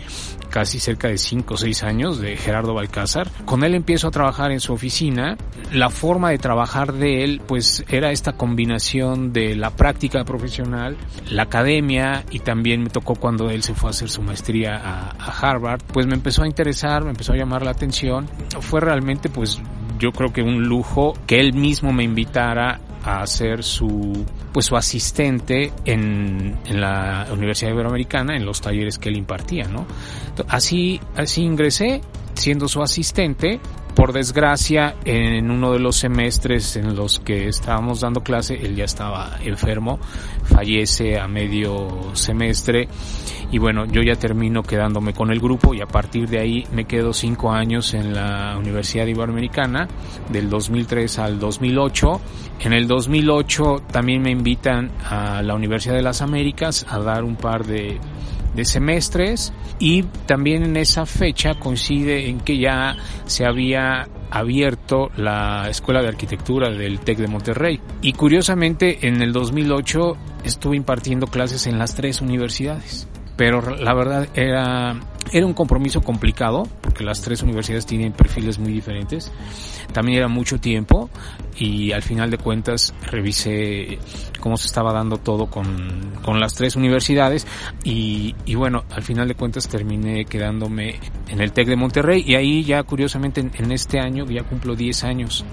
casi 0.50 0.79
cerca 0.79 1.08
de 1.08 1.20
5 1.20 1.53
o 1.53 1.58
6 1.58 1.84
años 1.84 2.20
de 2.20 2.36
Gerardo 2.36 2.74
Balcázar. 2.74 3.29
Con 3.46 3.63
él 3.63 3.75
empiezo 3.75 4.08
a 4.08 4.12
trabajar 4.12 4.51
en 4.51 4.60
su 4.60 4.74
oficina. 4.74 5.38
La 5.72 5.89
forma 5.89 6.29
de 6.29 6.38
trabajar 6.38 6.93
de 6.93 7.24
él 7.24 7.41
pues 7.48 7.84
era 7.89 8.12
esta 8.12 8.34
combinación 8.34 9.34
de 9.34 9.55
la 9.55 9.72
práctica 9.72 10.24
profesional, 10.24 10.98
la 11.29 11.43
academia 11.43 12.24
y 12.32 12.39
también 12.39 12.82
me 12.82 12.89
tocó 12.89 13.15
cuando 13.15 13.50
él 13.50 13.63
se 13.63 13.74
fue 13.74 13.89
a 13.89 13.91
hacer 13.91 14.10
su 14.10 14.22
maestría 14.22 14.75
a, 14.77 15.12
a 15.12 15.32
Harvard, 15.32 15.82
pues 15.91 16.05
me 16.05 16.13
empezó 16.13 16.43
a 16.43 16.48
interesar, 16.48 17.02
me 17.03 17.12
empezó 17.12 17.33
a 17.33 17.38
llamar 17.38 17.63
la 17.63 17.72
atención. 17.72 18.27
Fue 18.60 18.79
realmente 18.81 19.29
pues 19.29 19.60
yo 20.00 20.12
creo 20.12 20.33
que 20.33 20.41
un 20.41 20.63
lujo 20.63 21.13
que 21.27 21.39
él 21.39 21.53
mismo 21.53 21.93
me 21.93 22.03
invitara 22.03 22.79
a 23.03 23.25
ser 23.27 23.63
su 23.63 24.25
pues 24.53 24.67
su 24.67 24.75
asistente 24.75 25.74
en, 25.86 26.57
la 26.69 27.27
Universidad 27.31 27.72
Iberoamericana 27.72 28.36
en 28.36 28.45
los 28.45 28.62
talleres 28.62 28.98
que 28.98 29.10
él 29.10 29.17
impartía, 29.17 29.65
¿no? 29.65 29.86
Así, 30.48 31.01
así 31.15 31.41
ingresé 31.41 32.01
siendo 32.36 32.67
su 32.67 32.81
asistente. 32.81 33.60
Por 33.96 34.12
desgracia, 34.12 34.96
en 35.06 35.52
uno 35.52 35.74
de 35.74 35.80
los 35.80 35.98
semestres 35.98 36.76
en 36.76 36.96
los 36.96 37.20
que 37.20 37.48
estábamos 37.48 38.02
dando 38.02 38.22
clase, 38.22 38.56
él 38.56 38.76
ya 38.76 38.86
estaba 38.86 39.38
enfermo, 39.44 40.00
fallece 40.44 41.20
a 41.20 41.28
medio 41.28 42.16
semestre 42.16 42.88
y 43.54 43.60
bueno, 43.60 43.86
yo 43.86 44.02
ya 44.02 44.16
termino 44.16 44.64
quedándome 44.64 45.14
con 45.14 45.30
el 45.30 45.40
grupo 45.40 45.76
y 45.76 45.82
a 45.82 45.86
partir 45.86 46.28
de 46.28 46.40
ahí 46.40 46.66
me 46.72 46.86
quedo 46.86 47.14
cinco 47.14 47.52
años 47.52 47.94
en 47.94 48.12
la 48.12 48.58
Universidad 48.58 49.06
Iberoamericana 49.06 49.88
del 50.32 50.50
2003 50.50 51.20
al 51.20 51.40
2008. 51.40 52.22
En 52.62 52.74
el 52.74 52.88
2008 52.88 53.84
también 53.92 54.24
me 54.24 54.32
invitan 54.32 54.90
a 55.08 55.44
la 55.44 55.54
Universidad 55.54 55.94
de 55.94 56.02
las 56.02 56.24
Américas 56.24 56.84
a 56.90 56.98
dar 56.98 57.24
un 57.24 57.36
par 57.36 57.64
de 57.64 58.00
de 58.53 58.65
semestres 58.65 59.53
y 59.79 60.03
también 60.03 60.63
en 60.63 60.77
esa 60.77 61.05
fecha 61.05 61.55
coincide 61.55 62.29
en 62.29 62.39
que 62.39 62.57
ya 62.57 62.95
se 63.25 63.45
había 63.45 64.07
abierto 64.29 65.10
la 65.15 65.69
Escuela 65.69 66.01
de 66.01 66.07
Arquitectura 66.07 66.69
del 66.69 67.00
TEC 67.00 67.19
de 67.19 67.27
Monterrey. 67.27 67.79
Y 68.01 68.13
curiosamente 68.13 69.07
en 69.07 69.22
el 69.22 69.31
2008 69.31 70.17
estuve 70.43 70.75
impartiendo 70.75 71.27
clases 71.27 71.67
en 71.67 71.77
las 71.77 71.95
tres 71.95 72.22
universidades 72.22 73.07
pero 73.36 73.75
la 73.75 73.94
verdad 73.94 74.28
era, 74.36 74.96
era 75.32 75.46
un 75.46 75.54
compromiso 75.54 76.02
complicado 76.02 76.68
porque 76.82 77.04
las 77.04 77.22
tres 77.22 77.42
universidades 77.42 77.86
tienen 77.86 78.13
perfiles 78.13 78.60
muy 78.60 78.72
diferentes. 78.72 79.32
También 79.92 80.20
era 80.20 80.28
mucho 80.28 80.60
tiempo 80.60 81.10
y 81.58 81.92
al 81.92 82.02
final 82.02 82.30
de 82.30 82.38
cuentas 82.38 82.94
revisé 83.10 83.98
cómo 84.40 84.58
se 84.58 84.68
estaba 84.68 84.94
dando 84.94 85.18
todo 85.18 85.48
con, 85.48 86.13
con 86.24 86.40
las 86.40 86.54
tres 86.54 86.75
universidades 86.75 87.48
y, 87.84 88.36
y, 88.46 88.56
bueno, 88.56 88.84
al 88.92 89.04
final 89.04 89.28
de 89.28 89.36
cuentas 89.36 89.68
terminé 89.68 90.25
quedándome 90.25 91.00
en 91.28 91.42
el 91.42 91.52
TEC 91.52 91.68
de 91.70 91.75
Monterrey 91.75 92.24
y 92.25 92.36
ahí 92.36 92.63
ya 92.63 92.84
curiosamente 92.84 93.42
en, 93.42 93.52
en 93.58 93.72
este 93.72 94.00
año 94.00 94.25
ya 94.25 94.44
cumplo 94.44 94.75
10 94.75 95.04
años 95.04 95.46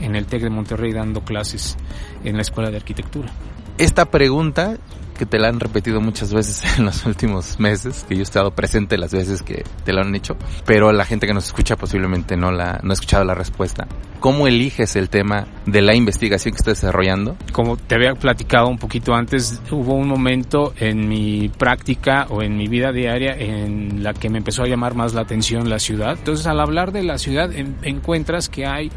en 0.00 0.14
el 0.16 0.26
TEC 0.26 0.42
de 0.42 0.50
Monterrey 0.50 0.92
dando 0.92 1.22
clases 1.22 1.76
en 2.24 2.36
la 2.36 2.42
Escuela 2.42 2.70
de 2.70 2.76
Arquitectura. 2.76 3.32
Esta 3.76 4.04
pregunta 4.04 4.76
que 5.18 5.26
te 5.26 5.38
la 5.38 5.48
han 5.48 5.60
repetido 5.60 6.00
muchas 6.00 6.32
veces 6.32 6.64
en 6.78 6.84
los 6.84 7.04
últimos 7.06 7.58
meses, 7.58 8.04
que 8.08 8.14
yo 8.14 8.20
he 8.20 8.24
estado 8.24 8.50
presente 8.52 8.98
las 8.98 9.12
veces 9.12 9.42
que 9.42 9.64
te 9.84 9.92
la 9.92 10.02
han 10.02 10.14
hecho, 10.14 10.36
pero 10.64 10.92
la 10.92 11.04
gente 11.04 11.26
que 11.26 11.34
nos 11.34 11.46
escucha 11.46 11.76
posiblemente 11.76 12.36
no 12.36 12.50
la 12.50 12.80
no 12.82 12.90
ha 12.90 12.94
escuchado 12.94 13.24
la 13.24 13.34
respuesta. 13.34 13.86
¿Cómo 14.20 14.46
eliges 14.46 14.96
el 14.96 15.10
tema 15.10 15.46
de 15.66 15.82
la 15.82 15.94
investigación 15.94 16.52
que 16.52 16.58
estás 16.58 16.80
desarrollando? 16.80 17.36
Como 17.52 17.76
te 17.76 17.94
había 17.94 18.14
platicado 18.14 18.68
un 18.68 18.78
poquito 18.78 19.14
antes, 19.14 19.60
hubo 19.70 19.94
un 19.94 20.08
momento 20.08 20.72
en 20.78 21.08
mi 21.08 21.50
práctica 21.50 22.26
o 22.30 22.42
en 22.42 22.56
mi 22.56 22.66
vida 22.66 22.90
diaria 22.90 23.34
en 23.36 24.02
la 24.02 24.14
que 24.14 24.30
me 24.30 24.38
empezó 24.38 24.62
a 24.62 24.66
llamar 24.66 24.94
más 24.94 25.12
la 25.14 25.22
atención 25.22 25.68
la 25.68 25.78
ciudad. 25.78 26.16
Entonces, 26.18 26.46
al 26.46 26.60
hablar 26.60 26.92
de 26.92 27.02
la 27.02 27.18
ciudad, 27.18 27.50
encuentras 27.82 28.48
que 28.48 28.66
hay 28.66 28.90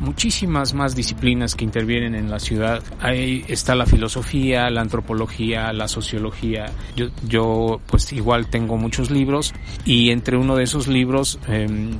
muchísimas 0.00 0.74
más 0.74 0.94
disciplinas 0.94 1.54
que 1.54 1.64
intervienen 1.64 2.14
en 2.14 2.30
la 2.30 2.38
ciudad. 2.38 2.82
Ahí 3.00 3.44
está 3.48 3.74
la 3.74 3.86
filosofía, 3.86 4.70
la 4.70 4.80
antropología, 4.80 5.72
la 5.72 5.88
sociología. 5.88 6.66
Yo, 6.96 7.06
yo 7.26 7.80
pues 7.86 8.12
igual 8.12 8.48
tengo 8.48 8.76
muchos 8.76 9.10
libros 9.10 9.54
y 9.84 10.10
entre 10.10 10.36
uno 10.36 10.56
de 10.56 10.64
esos 10.64 10.88
libros 10.88 11.38
em, 11.48 11.90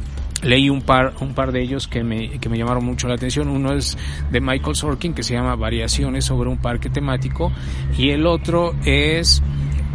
leí 0.42 0.70
un 0.70 0.82
par, 0.82 1.14
un 1.20 1.34
par 1.34 1.52
de 1.52 1.62
ellos 1.62 1.88
que 1.88 2.02
me, 2.04 2.38
que 2.38 2.48
me 2.48 2.58
llamaron 2.58 2.84
mucho 2.84 3.08
la 3.08 3.14
atención. 3.14 3.48
Uno 3.48 3.72
es 3.72 3.96
de 4.30 4.40
Michael 4.40 4.76
Sorkin 4.76 5.14
que 5.14 5.22
se 5.22 5.34
llama 5.34 5.56
Variaciones 5.56 6.24
sobre 6.24 6.50
un 6.50 6.58
parque 6.58 6.90
temático 6.90 7.52
y 7.96 8.10
el 8.10 8.26
otro 8.26 8.74
es 8.84 9.42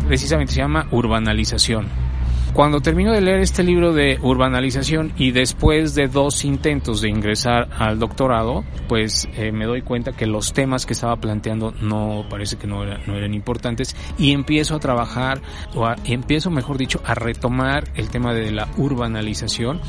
precisamente 0.07 0.53
se 0.53 0.59
llama 0.59 0.87
Urbanalización 0.91 2.10
cuando 2.53 2.81
termino 2.81 3.13
de 3.13 3.21
leer 3.21 3.39
este 3.39 3.63
libro 3.63 3.93
de 3.93 4.19
urbanalización 4.21 5.13
y 5.17 5.31
después 5.31 5.95
de 5.95 6.07
dos 6.07 6.43
intentos 6.43 7.01
de 7.01 7.09
ingresar 7.09 7.69
al 7.77 7.97
doctorado, 7.97 8.65
pues 8.89 9.27
eh, 9.37 9.51
me 9.51 9.65
doy 9.65 9.81
cuenta 9.81 10.11
que 10.11 10.25
los 10.25 10.51
temas 10.51 10.85
que 10.85 10.93
estaba 10.93 11.15
planteando 11.15 11.71
no 11.81 12.25
parece 12.29 12.57
que 12.57 12.67
no, 12.67 12.83
no 12.83 13.15
eran 13.15 13.33
importantes 13.33 13.95
y 14.17 14.33
empiezo 14.33 14.75
a 14.75 14.79
trabajar, 14.79 15.41
o 15.75 15.87
empiezo 16.03 16.49
mejor 16.49 16.77
dicho, 16.77 17.01
a 17.05 17.15
retomar 17.15 17.85
el 17.95 18.09
tema 18.09 18.33
de 18.33 18.51
la 18.51 18.67
urbanalización 18.77 19.79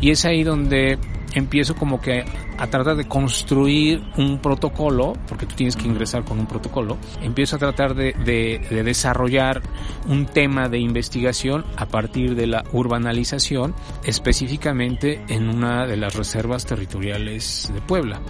y 0.00 0.10
es 0.10 0.24
ahí 0.24 0.42
donde 0.42 0.98
empiezo 1.34 1.74
como 1.74 2.00
que 2.00 2.24
a 2.58 2.66
tratar 2.68 2.96
de 2.96 3.06
construir 3.06 4.02
un 4.16 4.38
protocolo, 4.40 5.14
porque 5.28 5.46
tú 5.46 5.54
tienes 5.54 5.76
que 5.76 5.86
ingresar 5.86 6.24
con 6.24 6.38
un 6.38 6.46
protocolo, 6.46 6.98
empiezo 7.20 7.56
a 7.56 7.58
tratar 7.58 7.94
de, 7.94 8.12
de, 8.12 8.82
desarrollar 8.82 9.62
un 10.06 10.26
tema 10.26 10.68
de 10.68 10.78
investigación 10.78 11.64
a 11.76 11.86
partir 11.86 12.34
de 12.34 12.46
la 12.46 12.64
urbanalización, 12.72 13.74
específicamente 14.04 15.22
en 15.28 15.48
una 15.48 15.86
de 15.86 15.96
las 15.96 16.14
reservas 16.14 16.66
territoriales 16.66 17.70
de 17.72 17.80
Puebla. 17.80 18.20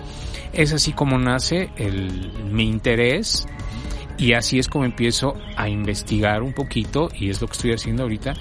Es 0.52 0.72
así 0.72 0.92
como 0.92 1.18
nace 1.18 1.70
el, 1.76 2.32
mi 2.50 2.68
interés 2.68 3.46
y 4.16 4.32
así 4.32 4.58
es 4.58 4.68
como 4.68 4.84
empiezo 4.84 5.34
a 5.56 5.68
investigar 5.68 6.42
un 6.42 6.52
poquito, 6.52 7.08
y 7.14 7.30
es 7.30 7.40
lo 7.40 7.46
que 7.46 7.52
estoy 7.52 7.72
haciendo 7.72 8.02
ahorita, 8.02 8.34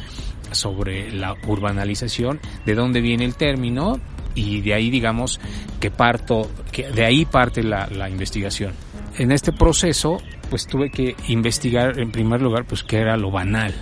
sobre 0.52 1.12
la 1.12 1.36
urbanización, 1.46 2.40
de 2.66 2.74
dónde 2.74 3.02
viene 3.02 3.26
el 3.26 3.36
término, 3.36 4.00
y 4.38 4.62
de 4.62 4.74
ahí 4.74 4.90
digamos 4.90 5.40
que 5.80 5.92
parto, 5.92 6.50
que 6.72 6.90
de 6.90 7.06
ahí 7.06 7.26
parte 7.26 7.64
la, 7.64 7.88
la 7.88 8.10
investigación. 8.10 8.74
En 9.18 9.32
este 9.32 9.52
proceso, 9.52 10.22
pues 10.50 10.68
tuve 10.68 10.92
que 10.92 11.16
investigar 11.28 12.00
en 12.00 12.12
primer 12.12 12.42
lugar, 12.42 12.66
pues 12.66 12.84
qué 12.84 12.98
era 12.98 13.18
lo 13.18 13.32
banal, 13.32 13.74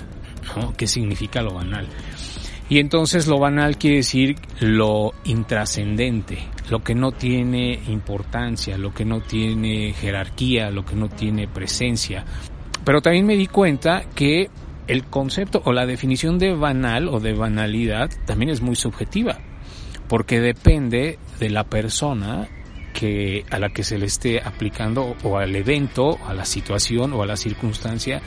¿no? 0.55 0.73
¿Qué 0.75 0.87
significa 0.87 1.41
lo 1.41 1.53
banal? 1.53 1.87
Y 2.67 2.79
entonces 2.79 3.27
lo 3.27 3.37
banal 3.37 3.77
quiere 3.77 3.97
decir 3.97 4.37
lo 4.59 5.13
intrascendente, 5.25 6.39
lo 6.69 6.79
que 6.83 6.95
no 6.95 7.11
tiene 7.11 7.79
importancia, 7.89 8.77
lo 8.77 8.91
que 8.91 9.05
no 9.05 9.21
tiene 9.21 9.93
jerarquía, 9.93 10.71
lo 10.71 10.83
que 10.83 10.95
no 10.95 11.09
tiene 11.09 11.47
presencia. 11.47 12.25
Pero 12.83 13.01
también 13.01 13.27
me 13.27 13.37
di 13.37 13.47
cuenta 13.47 14.05
que 14.15 14.49
el 14.87 15.05
concepto 15.05 15.61
o 15.65 15.73
la 15.73 15.85
definición 15.85 16.39
de 16.39 16.53
banal 16.53 17.07
o 17.07 17.19
de 17.19 17.33
banalidad 17.33 18.09
también 18.25 18.49
es 18.49 18.61
muy 18.61 18.75
subjetiva, 18.75 19.37
porque 20.07 20.39
depende 20.39 21.19
de 21.39 21.49
la 21.49 21.63
persona 21.63 22.47
que 22.93 23.43
a 23.51 23.59
la 23.59 23.69
que 23.69 23.83
se 23.83 23.97
le 23.97 24.05
esté 24.05 24.41
aplicando 24.41 25.15
o 25.23 25.37
al 25.37 25.55
evento, 25.55 26.17
a 26.25 26.33
la 26.33 26.45
situación 26.45 27.13
o 27.13 27.23
a 27.23 27.25
la 27.25 27.35
circunstancia 27.35 28.21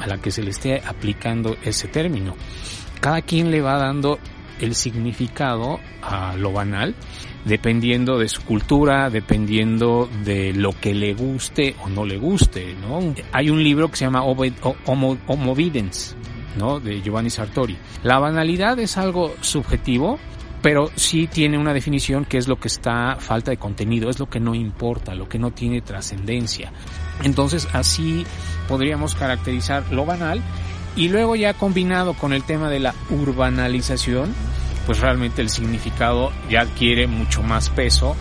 a 0.00 0.06
la 0.06 0.18
que 0.18 0.30
se 0.30 0.42
le 0.42 0.50
esté 0.50 0.80
aplicando 0.84 1.56
ese 1.64 1.88
término. 1.88 2.34
Cada 3.00 3.22
quien 3.22 3.50
le 3.50 3.60
va 3.60 3.78
dando 3.78 4.18
el 4.60 4.74
significado 4.74 5.80
a 6.02 6.34
lo 6.36 6.52
banal 6.52 6.94
dependiendo 7.44 8.18
de 8.18 8.28
su 8.28 8.42
cultura, 8.42 9.08
dependiendo 9.08 10.08
de 10.24 10.52
lo 10.52 10.72
que 10.72 10.94
le 10.94 11.14
guste 11.14 11.76
o 11.84 11.88
no 11.88 12.04
le 12.04 12.18
guste, 12.18 12.74
¿no? 12.74 13.14
Hay 13.32 13.50
un 13.50 13.62
libro 13.62 13.88
que 13.88 13.96
se 13.96 14.04
llama 14.04 14.24
Homo, 14.24 15.54
Videns, 15.54 16.16
¿no? 16.58 16.80
De 16.80 17.00
Giovanni 17.02 17.30
Sartori. 17.30 17.76
La 18.02 18.18
banalidad 18.18 18.78
es 18.80 18.96
algo 18.96 19.34
subjetivo, 19.42 20.18
pero 20.66 20.90
sí 20.96 21.28
tiene 21.28 21.58
una 21.58 21.72
definición 21.72 22.24
que 22.24 22.38
es 22.38 22.48
lo 22.48 22.58
que 22.58 22.66
está 22.66 23.18
falta 23.20 23.52
de 23.52 23.56
contenido, 23.56 24.10
es 24.10 24.18
lo 24.18 24.28
que 24.28 24.40
no 24.40 24.52
importa, 24.52 25.14
lo 25.14 25.28
que 25.28 25.38
no 25.38 25.52
tiene 25.52 25.80
trascendencia. 25.80 26.72
Entonces 27.22 27.68
así 27.72 28.26
podríamos 28.66 29.14
caracterizar 29.14 29.84
lo 29.92 30.04
banal 30.04 30.42
y 30.96 31.08
luego 31.08 31.36
ya 31.36 31.54
combinado 31.54 32.14
con 32.14 32.32
el 32.32 32.42
tema 32.42 32.68
de 32.68 32.80
la 32.80 32.96
urbanalización, 33.10 34.34
pues 34.86 34.98
realmente 34.98 35.40
el 35.40 35.50
significado 35.50 36.32
ya 36.50 36.62
adquiere 36.62 37.06
mucho 37.06 37.44
más 37.44 37.70
peso 37.70 38.16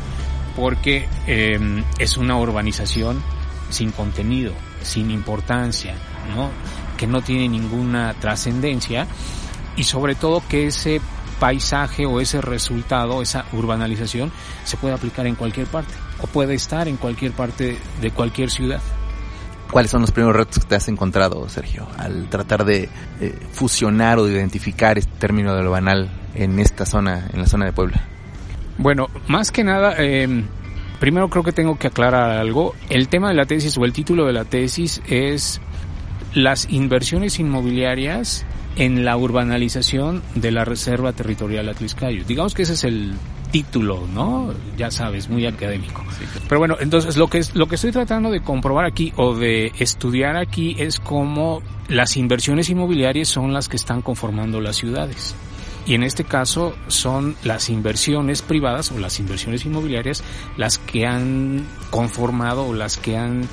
porque 0.55 1.07
eh, 1.25 1.83
es 1.97 2.15
una 2.15 2.37
urbanización 2.37 3.23
sin 3.71 3.89
contenido, 3.89 4.53
sin 4.83 5.09
importancia, 5.09 5.95
¿no? 6.35 6.51
que 6.95 7.07
no 7.07 7.23
tiene 7.23 7.49
ninguna 7.49 8.13
trascendencia 8.13 9.07
y 9.75 9.83
sobre 9.85 10.13
todo 10.13 10.43
que 10.47 10.67
ese 10.67 11.01
paisaje 11.39 12.05
o 12.05 12.19
ese 12.19 12.41
resultado, 12.41 13.21
esa 13.21 13.45
urbanalización, 13.53 14.31
se 14.63 14.77
puede 14.77 14.93
aplicar 14.93 15.27
en 15.27 15.35
cualquier 15.35 15.67
parte 15.67 15.93
o 16.21 16.27
puede 16.27 16.53
estar 16.55 16.87
en 16.87 16.97
cualquier 16.97 17.31
parte 17.31 17.77
de 18.01 18.11
cualquier 18.11 18.49
ciudad. 18.49 18.81
¿Cuáles 19.71 19.91
son 19.91 20.01
los 20.01 20.11
primeros 20.11 20.35
retos 20.35 20.59
que 20.59 20.69
te 20.69 20.75
has 20.75 20.87
encontrado, 20.87 21.49
Sergio, 21.49 21.87
al 21.97 22.29
tratar 22.29 22.65
de 22.65 22.87
eh, 23.19 23.39
fusionar 23.51 24.19
o 24.19 24.25
de 24.25 24.33
identificar 24.33 24.97
este 24.97 25.11
término 25.17 25.55
de 25.55 25.63
lo 25.63 25.71
banal 25.71 26.09
en 26.35 26.59
esta 26.59 26.85
zona, 26.85 27.27
en 27.33 27.39
la 27.39 27.47
zona 27.47 27.65
de 27.65 27.73
Puebla? 27.73 28.01
Bueno, 28.77 29.07
más 29.27 29.51
que 29.51 29.63
nada, 29.63 29.95
eh, 29.97 30.45
primero 30.99 31.29
creo 31.29 31.43
que 31.43 31.51
tengo 31.51 31.77
que 31.77 31.87
aclarar 31.87 32.31
algo. 32.31 32.75
El 32.89 33.07
tema 33.07 33.29
de 33.29 33.35
la 33.35 33.45
tesis 33.45 33.77
o 33.77 33.85
el 33.85 33.93
título 33.93 34.25
de 34.25 34.33
la 34.33 34.45
tesis 34.45 35.01
es 35.07 35.59
las 36.33 36.69
inversiones 36.69 37.39
inmobiliarias 37.39 38.45
en 38.75 39.05
la 39.05 39.17
urbanización 39.17 40.21
de 40.35 40.51
la 40.51 40.65
Reserva 40.65 41.13
Territorial 41.13 41.69
Atliscayo. 41.69 42.23
Digamos 42.25 42.53
que 42.53 42.63
ese 42.63 42.73
es 42.73 42.83
el 42.83 43.13
título, 43.51 44.05
¿no? 44.13 44.53
Ya 44.77 44.91
sabes, 44.91 45.29
muy 45.29 45.45
académico. 45.45 46.03
Pero 46.49 46.59
bueno, 46.59 46.75
entonces 46.79 47.15
lo 47.15 47.27
que 47.27 47.37
es, 47.37 47.55
lo 47.55 47.67
que 47.67 47.75
estoy 47.75 47.91
tratando 47.91 48.29
de 48.29 48.41
comprobar 48.41 48.85
aquí 48.85 49.13
o 49.15 49.33
de 49.33 49.71
estudiar 49.79 50.35
aquí 50.35 50.75
es 50.77 50.99
cómo 50.99 51.61
las 51.87 52.17
inversiones 52.17 52.69
inmobiliarias 52.69 53.29
son 53.29 53.53
las 53.53 53.69
que 53.69 53.77
están 53.77 54.01
conformando 54.01 54.59
las 54.59 54.75
ciudades. 54.75 55.35
Y 55.87 55.93
en 55.93 56.03
este 56.03 56.23
caso 56.23 56.73
son 56.87 57.35
las 57.43 57.69
inversiones 57.69 58.41
privadas 58.41 58.91
o 58.91 58.99
las 58.99 59.19
inversiones 59.19 59.65
inmobiliarias 59.65 60.23
las 60.57 60.79
que 60.79 61.05
han 61.05 61.65
conformado 61.91 62.65
o 62.65 62.73
las 62.73 62.97
que 62.97 63.17
han 63.17 63.47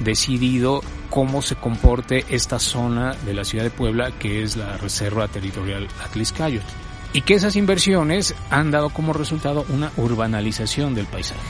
decidido 0.00 0.82
cómo 1.06 1.42
se 1.42 1.56
comporte 1.56 2.24
esta 2.28 2.58
zona 2.58 3.14
de 3.24 3.34
la 3.34 3.44
ciudad 3.44 3.64
de 3.64 3.70
Puebla 3.70 4.12
que 4.18 4.42
es 4.42 4.56
la 4.56 4.76
Reserva 4.76 5.28
Territorial 5.28 5.88
Atliscayo. 6.04 6.60
Y 7.12 7.22
que 7.22 7.34
esas 7.34 7.56
inversiones 7.56 8.34
han 8.50 8.70
dado 8.70 8.90
como 8.90 9.12
resultado 9.12 9.64
una 9.68 9.90
urbanización 9.96 10.94
del 10.94 11.06
paisaje. 11.06 11.40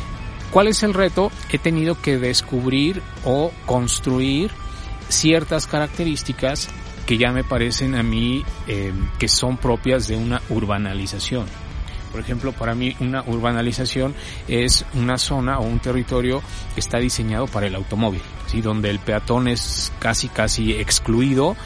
¿Cuál 0.51 0.69
es 0.69 0.83
el 0.83 0.95
reto? 0.95 1.31
He 1.51 1.59
tenido 1.59 2.01
que 2.01 2.19
descubrir 2.19 3.03
o 3.25 3.53
construir 3.67 4.51
ciertas 5.09 5.67
características 5.67 6.69
que 7.07 7.19
ya 7.19 7.33
me 7.33 7.45
parecen 7.45 7.95
a 7.95 8.03
mí 8.03 8.45
eh, 8.67 8.93
que 9.19 9.29
son 9.29 9.57
propias 9.57 10.09
de 10.09 10.17
una 10.17 10.43
urbanización. 10.49 11.47
Por 12.11 12.21
ejemplo, 12.21 12.53
para 12.53 12.75
mí 12.75 12.97
una 13.01 13.23
urbanización 13.23 14.15
es 14.49 14.85
una 14.95 15.19
zona 15.19 15.59
o 15.59 15.65
un 15.65 15.79
territorio 15.79 16.43
que 16.75 16.81
está 16.81 16.99
diseñado 16.99 17.47
para 17.47 17.67
el 17.67 17.75
automóvil, 17.75 18.23
¿sí? 18.47 18.61
donde 18.61 18.91
el 18.91 18.99
peatón 18.99 19.49
es 19.49 19.93
casi 19.99 20.29
casi 20.29 20.73
excluido, 20.73 21.57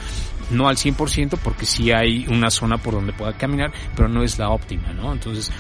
no 0.51 0.69
al 0.69 0.77
100% 0.77 1.39
porque 1.43 1.67
sí 1.67 1.93
hay 1.93 2.27
una 2.27 2.51
zona 2.51 2.79
por 2.79 2.95
donde 2.95 3.13
pueda 3.13 3.33
caminar, 3.35 3.73
pero 3.95 4.09
no 4.09 4.23
es 4.23 4.39
la 4.39 4.51
óptima, 4.51 4.93
¿no? 4.93 5.13
Entonces, 5.13 5.53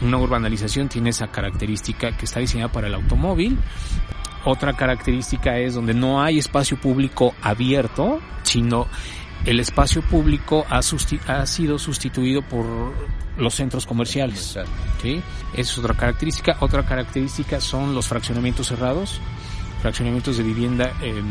una 0.00 0.18
urbanización 0.18 0.88
tiene 0.88 1.10
esa 1.10 1.28
característica 1.28 2.16
que 2.16 2.24
está 2.24 2.40
diseñada 2.40 2.72
para 2.72 2.88
el 2.88 2.94
automóvil, 2.94 3.58
otra 4.44 4.72
característica 4.72 5.58
es 5.58 5.74
donde 5.74 5.94
no 5.94 6.20
hay 6.20 6.38
espacio 6.38 6.80
público 6.80 7.34
abierto, 7.42 8.20
sino 8.42 8.88
el 9.44 9.60
espacio 9.60 10.02
público 10.02 10.66
ha, 10.68 10.78
ha 10.78 11.46
sido 11.46 11.78
sustituido 11.78 12.42
por 12.42 12.66
los 13.38 13.54
centros 13.54 13.86
comerciales. 13.86 14.58
¿sí? 15.00 15.22
Esa 15.52 15.72
es 15.72 15.78
otra 15.78 15.94
característica. 15.94 16.56
Otra 16.60 16.84
característica 16.84 17.60
son 17.60 17.94
los 17.94 18.08
fraccionamientos 18.08 18.68
cerrados, 18.68 19.20
fraccionamientos 19.82 20.38
de 20.38 20.44
vivienda 20.44 20.92
eh, 21.02 21.22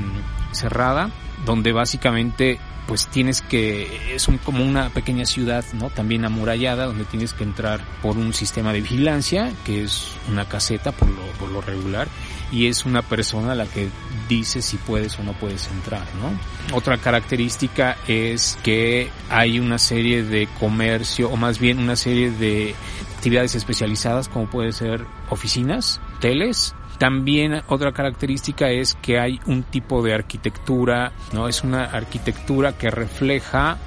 cerrada, 0.51 1.09
donde 1.45 1.71
básicamente 1.71 2.59
pues 2.87 3.07
tienes 3.07 3.41
que, 3.41 4.13
es 4.13 4.27
un, 4.27 4.37
como 4.37 4.63
una 4.63 4.89
pequeña 4.89 5.25
ciudad, 5.25 5.63
¿no? 5.73 5.89
También 5.89 6.25
amurallada, 6.25 6.85
donde 6.85 7.05
tienes 7.05 7.33
que 7.33 7.43
entrar 7.43 7.79
por 8.01 8.17
un 8.17 8.33
sistema 8.33 8.73
de 8.73 8.81
vigilancia, 8.81 9.53
que 9.65 9.83
es 9.83 10.13
una 10.29 10.45
caseta 10.45 10.91
por 10.91 11.07
lo 11.49 11.61
regular, 11.61 12.07
y 12.51 12.67
es 12.67 12.85
una 12.85 13.01
persona 13.01 13.55
la 13.55 13.65
que 13.65 13.89
dice 14.27 14.61
si 14.61 14.77
puedes 14.77 15.17
o 15.19 15.23
no 15.23 15.33
puedes 15.33 15.67
entrar, 15.67 16.05
¿no? 16.21 16.75
Otra 16.75 16.97
característica 16.97 17.97
es 18.07 18.57
que 18.61 19.09
hay 19.29 19.59
una 19.59 19.77
serie 19.77 20.23
de 20.23 20.47
comercio, 20.59 21.29
o 21.29 21.37
más 21.37 21.59
bien 21.59 21.79
una 21.79 21.95
serie 21.95 22.31
de 22.31 22.75
actividades 23.15 23.55
especializadas, 23.55 24.27
como 24.27 24.49
puede 24.49 24.73
ser 24.73 25.05
oficinas, 25.29 26.01
hoteles, 26.17 26.75
también 27.01 27.63
otra 27.67 27.93
característica 27.93 28.69
es 28.69 28.93
que 28.93 29.19
hay 29.19 29.39
un 29.47 29.63
tipo 29.63 30.03
de 30.03 30.13
arquitectura, 30.13 31.11
¿no? 31.33 31.47
Es 31.47 31.63
una 31.63 31.85
arquitectura 31.85 32.73
que 32.73 32.91
refleja 32.91 33.79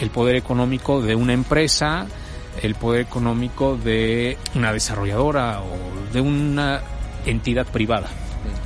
el 0.00 0.10
poder 0.10 0.34
económico 0.34 1.00
de 1.00 1.14
una 1.14 1.32
empresa, 1.32 2.08
el 2.60 2.74
poder 2.74 3.02
económico 3.02 3.76
de 3.76 4.36
una 4.56 4.72
desarrolladora 4.72 5.60
o 5.62 6.12
de 6.12 6.20
una 6.20 6.80
entidad 7.24 7.68
privada. 7.68 8.08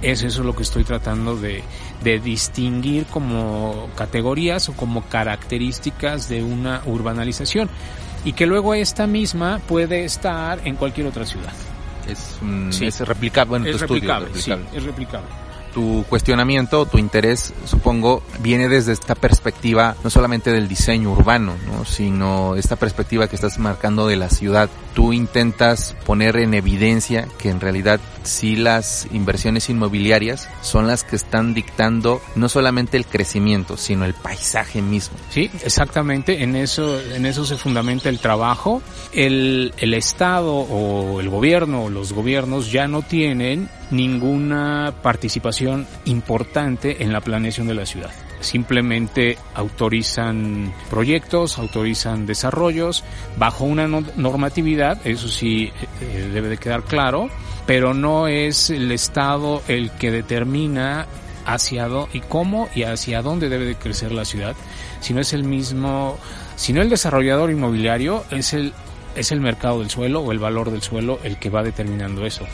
Es 0.01 0.23
eso 0.23 0.45
lo 0.45 0.57
que 0.57 0.63
estoy 0.63 0.85
tratando 0.85 1.37
de, 1.37 1.63
de 2.03 2.21
distinguir 2.21 3.05
como 3.05 3.91
categorías 3.97 4.71
o 4.71 4.73
como 4.73 5.03
características 5.11 6.27
de 6.27 6.43
una 6.43 6.81
urbanización 6.87 7.69
y 8.25 8.33
que 8.33 8.47
luego 8.47 8.73
esta 8.73 9.07
misma 9.07 9.61
puede 9.69 10.07
estar 10.07 10.67
en 10.67 10.77
cualquier 10.77 11.07
otra 11.07 11.27
ciudad 11.27 11.53
es, 12.13 12.81
es 12.81 13.01
replicable, 13.01 13.49
bueno, 13.49 13.67
es 13.67 13.81
replicable, 13.81 14.29
Sí, 14.35 14.53
es 14.75 14.83
replicable. 14.85 15.27
Tu 15.75 16.05
cuestionamiento, 16.09 16.85
tu 16.87 16.99
interés, 16.99 17.55
supongo, 17.65 18.25
viene 18.41 18.69
desde 18.69 18.93
esta 18.93 19.15
perspectiva 19.15 19.95
no 20.03 20.11
solamente 20.11 20.51
del 20.51 20.67
diseño 20.67 21.13
urbano, 21.13 21.55
¿no? 21.67 21.85
sino 21.85 22.57
esta 22.57 22.75
perspectiva 22.75 23.29
que 23.29 23.37
estás 23.37 23.59
marcando 23.61 24.09
de 24.09 24.17
la 24.17 24.29
ciudad. 24.31 24.69
Tú 24.95 25.13
intentas 25.13 25.97
poner 26.05 26.37
en 26.37 26.55
evidencia 26.55 27.29
que 27.39 27.49
en 27.51 27.61
realidad 27.61 28.01
sí 28.23 28.57
las 28.57 29.07
inversiones 29.13 29.71
inmobiliarias 29.71 30.49
son 30.63 30.87
las 30.87 31.05
que 31.05 31.17
están 31.17 31.55
dictando 31.55 32.21
no 32.35 32.49
solamente 32.49 32.97
el 32.97 33.07
crecimiento, 33.07 33.77
sino 33.77 34.05
el 34.05 34.15
paisaje 34.15 34.83
mismo. 34.83 35.17
Sí, 35.31 35.51
exactamente, 35.65 36.43
en 36.43 36.57
eso, 36.57 37.01
en 37.01 37.27
eso 37.27 37.45
se 37.45 37.57
fundamenta 37.57 38.09
el 38.09 38.19
trabajo. 38.19 38.83
El, 39.13 39.73
el 39.79 39.95
Estado 39.95 40.53
o 40.53 41.21
el 41.21 41.29
gobierno 41.29 41.85
o 41.85 41.91
los 41.91 42.13
gobiernos 42.13 42.71
ya 42.73 42.89
no 42.89 43.03
tienen 43.03 43.69
ninguna 43.91 44.95
participación 45.03 45.87
importante 46.05 47.03
en 47.03 47.13
la 47.13 47.21
planeación 47.21 47.67
de 47.67 47.75
la 47.75 47.87
ciudad. 47.87 48.11
Simplemente 48.41 49.37
autorizan 49.55 50.73
proyectos, 50.89 51.59
autorizan 51.59 52.27
desarrollos 52.27 53.05
bajo 53.37 53.65
una 53.65 53.87
normatividad, 53.87 55.07
eso 55.07 55.29
sí 55.29 55.71
eh, 56.01 56.31
debe 56.33 56.49
de 56.49 56.57
quedar 56.57 56.83
claro, 56.85 57.29
pero 57.67 57.95
no 57.95 58.29
es 58.29 58.71
el 58.71 58.91
Estado 58.93 59.63
el 59.69 59.91
que 59.93 60.11
determina 60.11 61.07
hacia 61.45 61.89
dónde 61.89 62.19
y 62.19 62.21
cómo 62.21 62.69
y 62.75 62.85
hacia 62.85 63.23
dónde 63.23 63.49
debe 63.49 63.65
de 63.65 63.77
crecer 63.77 64.13
la 64.13 64.25
ciudad, 64.25 64.55
sino 65.01 65.21
es 65.21 65.33
el 65.33 65.45
mismo, 65.45 66.19
sino 66.57 66.83
el 66.83 66.91
desarrollador 66.91 67.51
inmobiliario 67.51 68.25
es 68.31 68.53
el 68.55 68.73
es 69.15 69.33
el 69.33 69.41
mercado 69.41 69.81
del 69.81 69.91
suelo 69.91 70.21
o 70.21 70.33
el 70.33 70.39
valor 70.39 70.71
del 70.71 70.83
suelo 70.83 71.19
el 71.25 71.39
que 71.39 71.51
va 71.51 71.63
determinando 71.63 72.25
eso. 72.27 72.47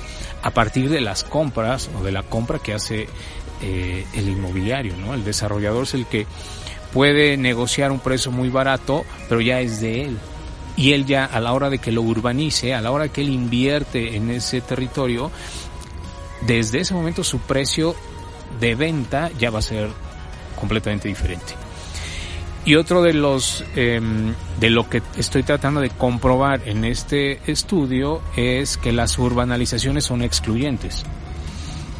A 0.42 0.50
partir 0.50 0.88
de 0.88 1.00
las 1.00 1.24
compras 1.24 1.90
o 1.98 2.04
de 2.04 2.12
la 2.12 2.22
compra 2.22 2.58
que 2.58 2.72
hace 2.72 3.08
eh, 3.62 4.06
el 4.14 4.28
inmobiliario, 4.28 4.96
¿no? 4.96 5.14
El 5.14 5.24
desarrollador 5.24 5.84
es 5.84 5.94
el 5.94 6.06
que 6.06 6.26
puede 6.92 7.36
negociar 7.36 7.92
un 7.92 8.00
precio 8.00 8.30
muy 8.30 8.48
barato, 8.48 9.04
pero 9.28 9.40
ya 9.40 9.60
es 9.60 9.80
de 9.80 10.02
él. 10.04 10.18
Y 10.76 10.92
él 10.92 11.06
ya 11.06 11.24
a 11.24 11.40
la 11.40 11.52
hora 11.52 11.70
de 11.70 11.78
que 11.78 11.92
lo 11.92 12.02
urbanice, 12.02 12.74
a 12.74 12.80
la 12.80 12.90
hora 12.90 13.08
que 13.08 13.22
él 13.22 13.30
invierte 13.30 14.16
en 14.16 14.30
ese 14.30 14.60
territorio, 14.60 15.30
desde 16.42 16.80
ese 16.80 16.94
momento 16.94 17.24
su 17.24 17.38
precio 17.40 17.94
de 18.60 18.74
venta 18.74 19.30
ya 19.38 19.50
va 19.50 19.60
a 19.60 19.62
ser 19.62 19.88
completamente 20.58 21.08
diferente. 21.08 21.54
Y 22.64 22.74
otro 22.74 23.00
de 23.02 23.14
los 23.14 23.64
em, 23.76 24.34
de 24.58 24.70
lo 24.70 24.90
que 24.90 25.00
estoy 25.16 25.44
tratando 25.44 25.80
de 25.80 25.90
comprobar 25.90 26.62
en 26.66 26.84
este 26.84 27.40
estudio 27.50 28.20
es 28.36 28.76
que 28.76 28.92
las 28.92 29.18
urbanalizaciones 29.18 30.04
son 30.04 30.22
excluyentes. 30.22 31.04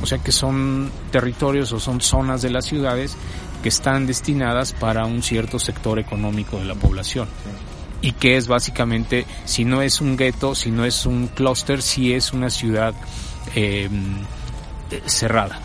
O 0.03 0.07
sea 0.07 0.19
que 0.19 0.33
son 0.33 0.91
territorios 1.11 1.73
o 1.73 1.81
son 1.81 2.01
zonas 2.01 2.43
de 2.43 2.51
las 2.51 2.67
ciudades 2.67 3.17
que 3.63 3.69
están 3.69 4.07
destinadas 4.07 4.73
para 4.73 5.07
un 5.07 5.23
cierto 5.23 5.59
sector 5.59 5.99
económico 5.99 6.59
de 6.59 6.67
la 6.67 6.75
población. 6.75 7.29
Y 8.03 8.13
que 8.13 8.37
es 8.37 8.47
básicamente, 8.47 9.27
si 9.45 9.65
no 9.65 9.83
es 9.83 10.01
un 10.01 10.17
gueto, 10.17 10.55
si 10.55 10.71
no 10.71 10.85
es 10.85 11.07
un 11.07 11.29
clúster, 11.29 11.83
si 11.83 12.13
es 12.13 12.33
una 12.33 12.51
ciudad 12.51 12.95
em, 13.55 14.19
cerrada, 15.07 15.61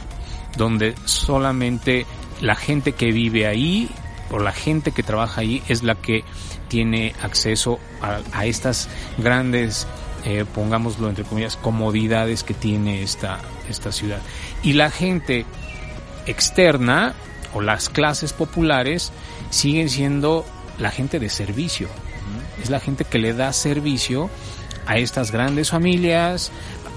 donde 0.57 0.95
solamente 1.05 2.05
la 2.41 2.55
gente 2.55 2.93
que 2.93 3.11
vive 3.11 3.47
ahí 3.47 3.89
o 4.31 4.39
la 4.39 4.51
gente 4.51 4.91
que 4.91 5.03
trabaja 5.03 5.41
ahí 5.41 5.61
es 5.67 5.83
la 5.83 5.95
que 5.95 6.23
tiene 6.67 7.13
acceso 7.21 7.79
a, 8.01 8.45
estas 8.45 8.87
grandes, 9.17 9.87
eh, 10.25 10.45
pongámoslo 10.53 11.09
entre 11.09 11.23
comillas, 11.23 11.55
comodidades 11.55 12.43
que 12.43 12.53
tiene 12.53 13.03
esta, 13.03 13.39
esta 13.69 13.91
ciudad. 13.91 14.19
Y 14.63 14.73
la 14.73 14.91
gente 14.91 15.45
externa 16.25 17.13
o 17.53 17.61
las 17.61 17.89
clases 17.89 18.33
populares 18.33 19.11
siguen 19.49 19.89
siendo 19.89 20.45
la 20.77 20.91
gente 20.91 21.19
de 21.19 21.29
servicio. 21.29 21.87
Es 22.61 22.69
la 22.69 22.79
gente 22.79 23.05
que 23.05 23.17
le 23.17 23.33
da 23.33 23.51
servicio 23.53 24.29
a 24.85 24.97
estas 24.97 25.31
grandes 25.31 25.69
familias, 25.69 26.51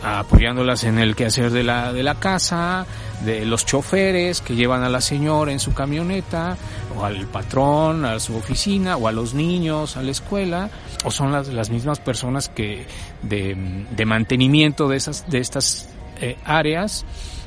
apoyándolas 0.05 0.85
en 0.85 0.99
el 0.99 1.17
quehacer 1.17 1.51
de 1.51 1.63
la, 1.63 1.93
de 1.93 2.03
la 2.03 2.17
casa, 2.17 2.87
de 3.25 3.47
los 3.47 3.65
choferes 3.65 4.41
que 4.41 4.55
llevan 4.55 4.83
a 4.83 4.89
la 4.89 5.01
señora 5.01 5.51
en 5.51 5.59
su 5.59 5.73
camioneta, 5.73 6.57
o 6.97 7.05
al 7.05 7.27
patrón 7.27 8.05
a 8.05 8.21
su 8.21 8.37
oficina, 8.37 8.97
o 8.97 9.09
a 9.09 9.13
los 9.13 9.35
niños 9.35 9.97
a 9.97 10.03
la 10.03 10.11
escuela, 10.11 10.71
o 11.05 11.11
son 11.11 11.33
las, 11.33 11.49
las 11.49 11.71
mismas 11.71 12.01
personas 12.01 12.49
que 12.49 12.87
de, 13.23 13.87
de 13.91 14.05
mantenimiento 14.05 14.89
de 14.89 14.97
esas, 14.97 15.29
de 15.31 15.39
estas 15.39 15.89
eh, 16.21 16.37
áreas 16.45 17.05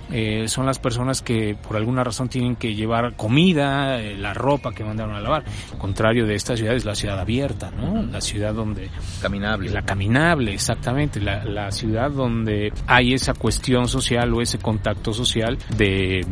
eh, 0.09 0.47
son 0.47 0.65
las 0.65 0.79
personas 0.79 1.21
que 1.21 1.55
por 1.55 1.75
alguna 1.75 2.03
razón 2.03 2.29
tienen 2.29 2.55
que 2.55 2.73
llevar 2.75 3.15
comida, 3.15 3.99
eh, 3.99 4.15
la 4.15 4.33
ropa 4.33 4.73
que 4.73 4.83
mandaron 4.83 5.15
a 5.15 5.19
lavar. 5.19 5.43
contrario 5.77 6.25
de 6.25 6.35
esta 6.35 6.55
ciudad 6.55 6.75
es 6.75 6.85
la 6.85 6.95
ciudad 6.95 7.19
abierta, 7.19 7.71
¿no? 7.71 8.03
La 8.03 8.21
ciudad 8.21 8.53
donde... 8.53 8.89
Caminable. 9.21 9.69
La 9.69 9.81
caminable, 9.81 10.53
exactamente. 10.53 11.19
La, 11.19 11.43
la 11.43 11.71
ciudad 11.71 12.09
donde 12.09 12.71
hay 12.87 13.13
esa 13.13 13.33
cuestión 13.33 13.87
social 13.89 14.33
o 14.33 14.41
ese 14.41 14.59
contacto 14.59 15.13
social 15.13 15.57
de, 15.75 16.25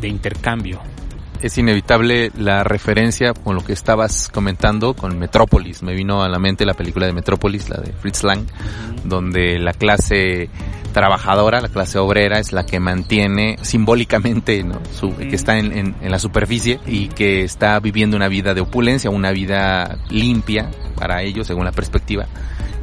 de 0.00 0.08
intercambio 0.08 0.80
es 1.42 1.58
inevitable 1.58 2.30
la 2.36 2.64
referencia 2.64 3.32
con 3.32 3.54
lo 3.54 3.64
que 3.64 3.72
estabas 3.72 4.28
comentando 4.28 4.94
con 4.94 5.18
Metrópolis. 5.18 5.82
Me 5.82 5.94
vino 5.94 6.22
a 6.22 6.28
la 6.28 6.38
mente 6.38 6.64
la 6.64 6.74
película 6.74 7.06
de 7.06 7.12
Metrópolis, 7.12 7.68
la 7.68 7.78
de 7.78 7.92
Fritz 7.92 8.22
Lang, 8.22 8.46
donde 9.04 9.58
la 9.58 9.72
clase 9.72 10.50
trabajadora, 10.92 11.60
la 11.60 11.68
clase 11.68 11.98
obrera 11.98 12.38
es 12.38 12.52
la 12.52 12.66
que 12.66 12.80
mantiene 12.80 13.56
simbólicamente, 13.62 14.62
¿no? 14.64 14.80
Su, 14.92 15.16
que 15.16 15.36
está 15.36 15.58
en, 15.58 15.72
en, 15.72 15.96
en, 16.00 16.10
la 16.10 16.18
superficie 16.18 16.80
y 16.86 17.08
que 17.08 17.42
está 17.42 17.78
viviendo 17.78 18.16
una 18.16 18.28
vida 18.28 18.54
de 18.54 18.60
opulencia, 18.60 19.08
una 19.08 19.30
vida 19.30 19.98
limpia 20.10 20.70
para 20.96 21.22
ellos 21.22 21.46
según 21.46 21.64
la 21.64 21.72
perspectiva 21.72 22.26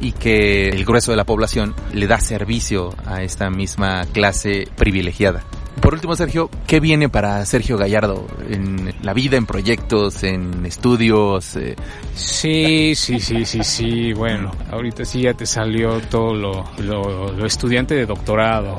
y 0.00 0.12
que 0.12 0.68
el 0.68 0.84
grueso 0.84 1.10
de 1.10 1.16
la 1.16 1.24
población 1.24 1.74
le 1.92 2.06
da 2.06 2.20
servicio 2.20 2.94
a 3.06 3.22
esta 3.22 3.50
misma 3.50 4.06
clase 4.12 4.68
privilegiada. 4.76 5.42
Por 5.80 5.94
último, 5.94 6.16
Sergio, 6.16 6.50
¿qué 6.66 6.80
viene 6.80 7.08
para 7.08 7.44
Sergio 7.46 7.78
Gallardo 7.78 8.26
en 8.48 8.94
la 9.02 9.12
vida, 9.12 9.36
en 9.36 9.46
proyectos, 9.46 10.22
en 10.22 10.66
estudios? 10.66 11.56
Eh? 11.56 11.76
Sí, 12.14 12.94
sí, 12.94 13.20
sí, 13.20 13.44
sí, 13.44 13.62
sí. 13.62 14.12
Bueno, 14.12 14.50
ahorita 14.70 15.04
sí 15.04 15.22
ya 15.22 15.34
te 15.34 15.46
salió 15.46 16.00
todo 16.00 16.34
lo, 16.34 16.64
lo, 16.78 17.32
lo 17.32 17.46
estudiante 17.46 17.94
de 17.94 18.06
doctorado. 18.06 18.78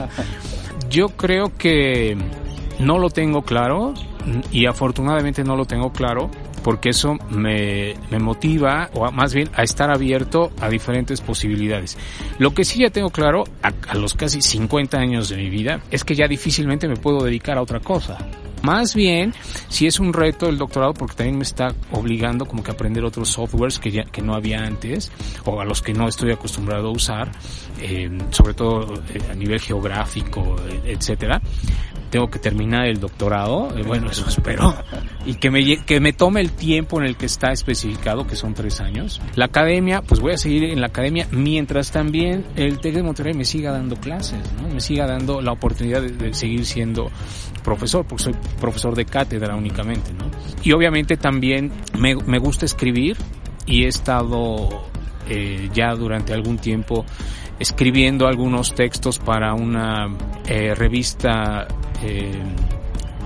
Yo 0.90 1.08
creo 1.10 1.56
que 1.56 2.16
no 2.78 2.98
lo 2.98 3.10
tengo 3.10 3.42
claro 3.42 3.94
y 4.50 4.66
afortunadamente 4.66 5.44
no 5.44 5.56
lo 5.56 5.64
tengo 5.64 5.92
claro 5.92 6.30
porque 6.62 6.90
eso 6.90 7.16
me, 7.30 7.94
motiva, 8.18 8.90
o 8.94 9.10
más 9.10 9.34
bien 9.34 9.48
a 9.54 9.62
estar 9.62 9.90
abierto 9.90 10.50
a 10.60 10.68
diferentes 10.68 11.20
posibilidades. 11.20 11.96
Lo 12.38 12.52
que 12.52 12.64
sí 12.64 12.80
ya 12.80 12.90
tengo 12.90 13.10
claro, 13.10 13.44
a, 13.62 13.94
los 13.94 14.14
casi 14.14 14.42
50 14.42 14.98
años 14.98 15.28
de 15.28 15.36
mi 15.36 15.50
vida, 15.50 15.80
es 15.90 16.04
que 16.04 16.14
ya 16.14 16.26
difícilmente 16.28 16.88
me 16.88 16.96
puedo 16.96 17.24
dedicar 17.24 17.58
a 17.58 17.62
otra 17.62 17.80
cosa. 17.80 18.18
Más 18.62 18.94
bien, 18.94 19.32
si 19.68 19.86
es 19.86 19.98
un 20.00 20.12
reto 20.12 20.50
el 20.50 20.58
doctorado, 20.58 20.92
porque 20.92 21.16
también 21.16 21.38
me 21.38 21.44
está 21.44 21.74
obligando 21.92 22.44
como 22.44 22.62
que 22.62 22.70
a 22.70 22.74
aprender 22.74 23.02
otros 23.04 23.30
softwares 23.30 23.78
que, 23.78 23.90
ya, 23.90 24.04
que 24.04 24.20
no 24.20 24.34
había 24.34 24.58
antes, 24.62 25.10
o 25.46 25.62
a 25.62 25.64
los 25.64 25.80
que 25.80 25.94
no 25.94 26.08
estoy 26.08 26.32
acostumbrado 26.32 26.88
a 26.88 26.92
usar, 26.92 27.32
eh, 27.80 28.10
sobre 28.30 28.52
todo 28.52 29.02
eh, 29.14 29.18
a 29.30 29.34
nivel 29.34 29.60
geográfico, 29.60 30.56
etcétera 30.84 31.40
tengo 32.10 32.28
que 32.28 32.38
terminar 32.38 32.86
el 32.86 33.00
doctorado, 33.00 33.76
eh, 33.76 33.82
bueno, 33.82 34.10
eso 34.10 34.28
espero, 34.28 34.74
y 35.24 35.34
que 35.34 35.50
me, 35.50 35.78
que 35.84 36.00
me 36.00 36.12
tome 36.12 36.40
el 36.40 36.52
tiempo 36.52 37.00
en 37.00 37.06
el 37.06 37.16
que 37.16 37.26
está 37.26 37.52
especificado, 37.52 38.26
que 38.26 38.36
son 38.36 38.54
tres 38.54 38.80
años. 38.80 39.20
La 39.34 39.46
academia, 39.46 40.02
pues 40.02 40.20
voy 40.20 40.32
a 40.32 40.38
seguir 40.38 40.64
en 40.64 40.80
la 40.80 40.88
academia 40.88 41.26
mientras 41.30 41.90
también 41.90 42.44
el 42.56 42.78
TEC 42.78 42.94
de 42.94 43.02
Monterrey 43.02 43.34
me 43.34 43.44
siga 43.44 43.72
dando 43.72 43.96
clases, 43.96 44.40
¿no? 44.60 44.68
me 44.68 44.80
siga 44.80 45.06
dando 45.06 45.40
la 45.40 45.52
oportunidad 45.52 46.02
de, 46.02 46.10
de 46.10 46.34
seguir 46.34 46.66
siendo 46.66 47.10
profesor, 47.62 48.04
porque 48.06 48.24
soy 48.24 48.34
profesor 48.60 48.94
de 48.94 49.04
cátedra 49.04 49.54
únicamente, 49.54 50.12
¿no? 50.12 50.30
Y 50.62 50.72
obviamente 50.72 51.16
también 51.16 51.72
me, 51.98 52.14
me 52.14 52.38
gusta 52.38 52.66
escribir 52.66 53.16
y 53.66 53.84
he 53.84 53.88
estado 53.88 54.90
eh, 55.28 55.70
ya 55.72 55.94
durante 55.94 56.32
algún 56.32 56.58
tiempo 56.58 57.04
escribiendo 57.58 58.26
algunos 58.26 58.74
textos 58.74 59.18
para 59.18 59.54
una 59.54 60.08
eh, 60.46 60.74
revista 60.74 61.68
eh, 62.02 62.42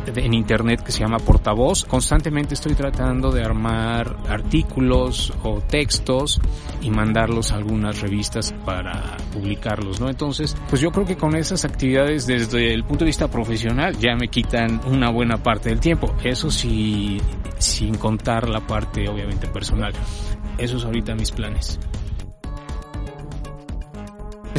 en 0.06 0.34
internet 0.34 0.82
que 0.82 0.92
se 0.92 1.00
llama 1.00 1.18
Portavoz. 1.18 1.84
Constantemente 1.84 2.54
estoy 2.54 2.74
tratando 2.74 3.30
de 3.30 3.42
armar 3.42 4.16
artículos 4.28 5.32
o 5.42 5.60
textos 5.60 6.40
y 6.80 6.90
mandarlos 6.90 7.52
a 7.52 7.56
algunas 7.56 8.00
revistas 8.00 8.52
para 8.64 9.16
publicarlos, 9.32 10.00
¿no? 10.00 10.08
Entonces, 10.08 10.56
pues 10.68 10.80
yo 10.80 10.90
creo 10.90 11.06
que 11.06 11.16
con 11.16 11.37
esas 11.37 11.64
actividades 11.64 12.26
desde 12.26 12.74
el 12.74 12.84
punto 12.84 13.04
de 13.04 13.08
vista 13.08 13.28
profesional 13.28 13.96
ya 13.98 14.14
me 14.14 14.28
quitan 14.28 14.80
una 14.87 15.10
buena 15.10 15.42
parte 15.42 15.70
del 15.70 15.80
tiempo. 15.80 16.14
Eso 16.22 16.50
sí, 16.50 17.18
sin 17.58 17.96
contar 17.96 18.48
la 18.48 18.60
parte 18.60 19.08
obviamente 19.08 19.48
personal. 19.48 19.92
Esos 20.58 20.84
ahorita 20.84 21.14
mis 21.14 21.32
planes. 21.32 21.78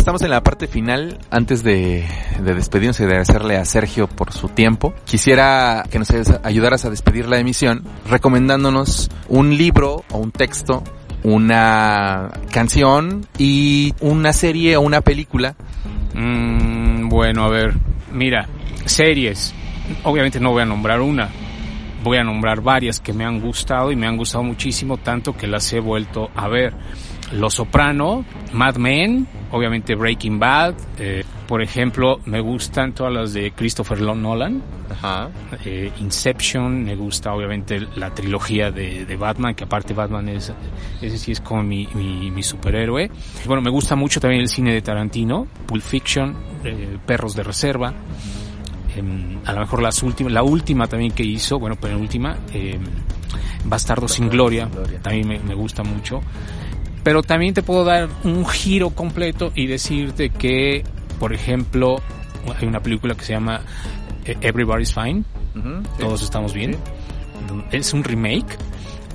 Estamos 0.05 0.21
en 0.21 0.29
la 0.29 0.43
parte 0.43 0.67
final. 0.67 1.17
Antes 1.31 1.63
de, 1.63 2.05
de 2.39 2.53
despedirnos 2.53 2.99
y 2.99 3.05
de 3.05 3.09
agradecerle 3.09 3.57
a 3.57 3.65
Sergio 3.65 4.05
por 4.05 4.31
su 4.33 4.49
tiempo, 4.49 4.93
quisiera 5.03 5.83
que 5.89 5.97
nos 5.97 6.11
ayudaras 6.43 6.85
a 6.85 6.91
despedir 6.91 7.27
la 7.27 7.39
emisión 7.39 7.83
recomendándonos 8.07 9.09
un 9.29 9.57
libro 9.57 10.05
o 10.11 10.19
un 10.19 10.29
texto, 10.29 10.83
una 11.23 12.29
canción 12.51 13.25
y 13.39 13.95
una 13.99 14.31
serie 14.31 14.77
o 14.77 14.81
una 14.81 15.01
película. 15.01 15.55
Mm, 16.13 17.09
bueno, 17.09 17.43
a 17.43 17.49
ver, 17.49 17.73
mira, 18.13 18.47
series. 18.85 19.55
Obviamente 20.03 20.39
no 20.39 20.51
voy 20.51 20.61
a 20.61 20.65
nombrar 20.65 21.01
una, 21.01 21.31
voy 22.03 22.19
a 22.19 22.23
nombrar 22.23 22.61
varias 22.61 22.99
que 22.99 23.11
me 23.11 23.25
han 23.25 23.41
gustado 23.41 23.91
y 23.91 23.95
me 23.95 24.05
han 24.05 24.17
gustado 24.17 24.43
muchísimo, 24.43 24.97
tanto 24.97 25.35
que 25.35 25.47
las 25.47 25.73
he 25.73 25.79
vuelto 25.79 26.29
a 26.35 26.47
ver. 26.47 26.75
Los 27.33 27.55
Soprano, 27.55 28.23
Mad 28.53 28.75
Men, 28.75 29.27
obviamente 29.51 29.95
Breaking 29.95 30.39
Bad, 30.39 30.75
eh, 30.99 31.23
por 31.47 31.61
ejemplo, 31.61 32.19
me 32.25 32.39
gustan 32.39 32.93
todas 32.93 33.13
las 33.13 33.33
de 33.33 33.51
Christopher 33.51 34.01
Nolan, 34.01 34.61
Ajá. 34.89 35.29
Eh, 35.63 35.91
Inception, 35.99 36.83
me 36.83 36.95
gusta 36.95 37.33
obviamente 37.33 37.87
la 37.95 38.13
trilogía 38.13 38.71
de, 38.71 39.05
de, 39.05 39.15
Batman, 39.15 39.55
que 39.55 39.63
aparte 39.63 39.93
Batman 39.93 40.29
es, 40.29 40.51
ese 41.01 41.17
sí 41.17 41.31
es 41.31 41.41
como 41.41 41.63
mi, 41.63 41.87
mi, 41.93 42.31
mi, 42.31 42.43
superhéroe. 42.43 43.09
Bueno, 43.45 43.61
me 43.61 43.69
gusta 43.69 43.95
mucho 43.95 44.19
también 44.19 44.41
el 44.41 44.49
cine 44.49 44.73
de 44.73 44.81
Tarantino, 44.81 45.47
Pulp 45.65 45.81
Fiction, 45.81 46.35
eh, 46.63 46.97
Perros 47.05 47.35
de 47.35 47.43
Reserva. 47.43 47.93
Em, 48.95 49.39
a 49.45 49.53
lo 49.53 49.61
mejor 49.61 49.81
las 49.81 50.01
últimas, 50.03 50.31
la 50.31 50.43
última 50.43 50.87
también 50.87 51.11
que 51.11 51.23
hizo, 51.23 51.59
bueno, 51.59 51.75
penúltima, 51.75 52.37
eh, 52.53 52.79
Bastardo 53.65 54.07
sin 54.07 54.29
Gloria, 54.29 54.69
también 55.01 55.27
me, 55.27 55.39
me, 55.39 55.55
gusta 55.55 55.83
mucho. 55.83 56.21
Pero 57.05 57.21
también 57.21 57.53
te 57.53 57.61
puedo 57.61 57.85
dar 57.85 58.09
un 58.23 58.47
giro 58.47 58.89
completo 58.89 59.51
y 59.53 59.67
decirte 59.67 60.31
que, 60.31 60.83
por 61.19 61.33
ejemplo, 61.33 62.01
hay 62.59 62.67
una 62.67 62.79
película 62.79 63.13
que 63.13 63.23
se 63.23 63.33
llama 63.33 63.61
eh, 64.25 64.35
Everybody's 64.41 64.91
Fine, 64.91 65.23
todos 65.99 66.23
estamos 66.23 66.51
bien. 66.53 66.75
Es 67.71 67.93
un 67.93 68.03
remake 68.03 68.57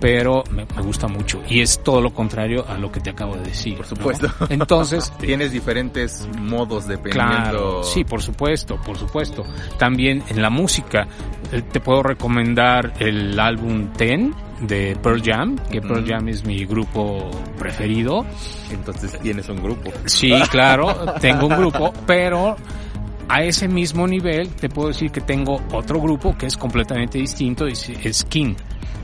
pero 0.00 0.42
me, 0.50 0.64
gusta 0.82 1.08
mucho 1.08 1.42
y 1.46 1.60
es 1.60 1.82
todo 1.82 2.00
lo 2.00 2.12
contrario 2.14 2.64
a 2.66 2.78
lo 2.78 2.90
que 2.90 3.00
te 3.00 3.10
acabo 3.10 3.36
de 3.36 3.42
decir. 3.42 3.76
Por 3.76 3.86
supuesto. 3.86 4.28
Entonces 4.48 5.12
tienes 5.20 5.52
diferentes 5.52 6.26
modos 6.40 6.88
de 6.88 6.98
Claro, 6.98 7.82
sí, 7.82 8.04
por 8.04 8.22
supuesto, 8.22 8.76
por 8.80 8.96
supuesto. 8.96 9.44
También 9.78 10.22
en 10.28 10.40
la 10.40 10.48
música 10.48 11.06
eh, 11.52 11.60
te 11.62 11.80
puedo 11.80 12.02
recomendar 12.02 12.94
el 12.98 13.38
álbum 13.38 13.92
Ten 13.92 14.34
de 14.60 14.96
Pearl 15.02 15.22
Jam, 15.22 15.56
que 15.70 15.80
Pearl 15.80 16.06
Jam 16.06 16.28
es 16.28 16.44
mi 16.44 16.64
grupo 16.64 17.30
preferido. 17.58 18.24
Entonces 18.70 19.18
tienes 19.20 19.48
un 19.48 19.62
grupo. 19.62 19.90
Sí, 20.06 20.32
claro, 20.50 21.14
tengo 21.20 21.46
un 21.46 21.56
grupo, 21.56 21.92
pero 22.06 22.56
a 23.28 23.42
ese 23.42 23.68
mismo 23.68 24.06
nivel 24.06 24.48
te 24.50 24.68
puedo 24.68 24.88
decir 24.88 25.10
que 25.10 25.20
tengo 25.20 25.60
otro 25.72 26.00
grupo 26.00 26.36
que 26.36 26.46
es 26.46 26.56
completamente 26.56 27.18
distinto, 27.18 27.66
es, 27.66 27.88
es 27.88 28.24
King 28.24 28.54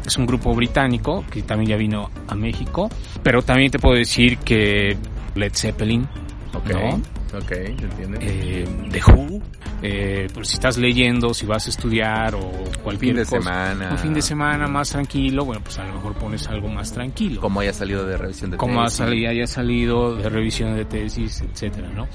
es 0.06 0.16
un 0.16 0.26
grupo 0.26 0.54
británico 0.54 1.24
que 1.30 1.42
también 1.42 1.70
ya 1.70 1.76
vino 1.76 2.10
a 2.28 2.34
México, 2.34 2.88
pero 3.22 3.42
también 3.42 3.70
te 3.70 3.78
puedo 3.78 3.96
decir 3.96 4.38
que 4.38 4.96
Led 5.34 5.52
Zeppelin, 5.54 6.08
okay. 6.54 7.02
Ok, 7.34 7.50
entiende. 7.50 8.18
Eh, 8.20 8.88
The 8.90 9.00
Who, 9.12 9.42
eh, 9.82 10.28
pues 10.32 10.48
si 10.48 10.54
estás 10.54 10.78
leyendo, 10.78 11.34
si 11.34 11.44
vas 11.44 11.66
a 11.66 11.70
estudiar 11.70 12.34
o 12.34 12.50
cualquier 12.82 13.14
fin 13.14 13.16
de 13.16 13.24
semana. 13.24 13.88
Un 13.90 13.98
fin 13.98 14.14
de 14.14 14.22
semana 14.22 14.68
más 14.68 14.90
tranquilo, 14.90 15.44
bueno, 15.44 15.60
pues 15.62 15.78
a 15.78 15.86
lo 15.86 15.94
mejor 15.94 16.14
pones 16.14 16.46
algo 16.48 16.68
más 16.68 16.92
tranquilo. 16.92 17.40
Como 17.40 17.60
haya 17.60 17.72
salido 17.72 18.06
de 18.06 18.16
revisión 18.16 18.52
de 18.52 18.56
Como 18.56 18.84
tesis. 18.84 18.98
Como 19.00 19.10
haya 19.28 19.46
salido 19.46 20.16
de 20.16 20.28
revisión 20.28 20.76
de 20.76 20.84
tesis, 20.84 21.42
etcétera, 21.42 21.88
¿no? 21.90 22.08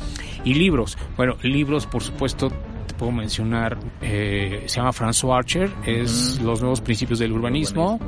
Y 0.43 0.53
libros. 0.53 0.97
Bueno, 1.17 1.35
libros, 1.43 1.85
por 1.85 2.03
supuesto, 2.03 2.51
puedo 2.97 3.11
mencionar, 3.11 3.77
eh, 4.01 4.63
se 4.67 4.77
llama 4.77 4.91
François 4.91 5.37
Archer, 5.37 5.71
es 5.85 6.39
Los 6.41 6.61
nuevos 6.61 6.81
principios 6.81 7.19
del 7.19 7.31
urbanismo. 7.31 7.99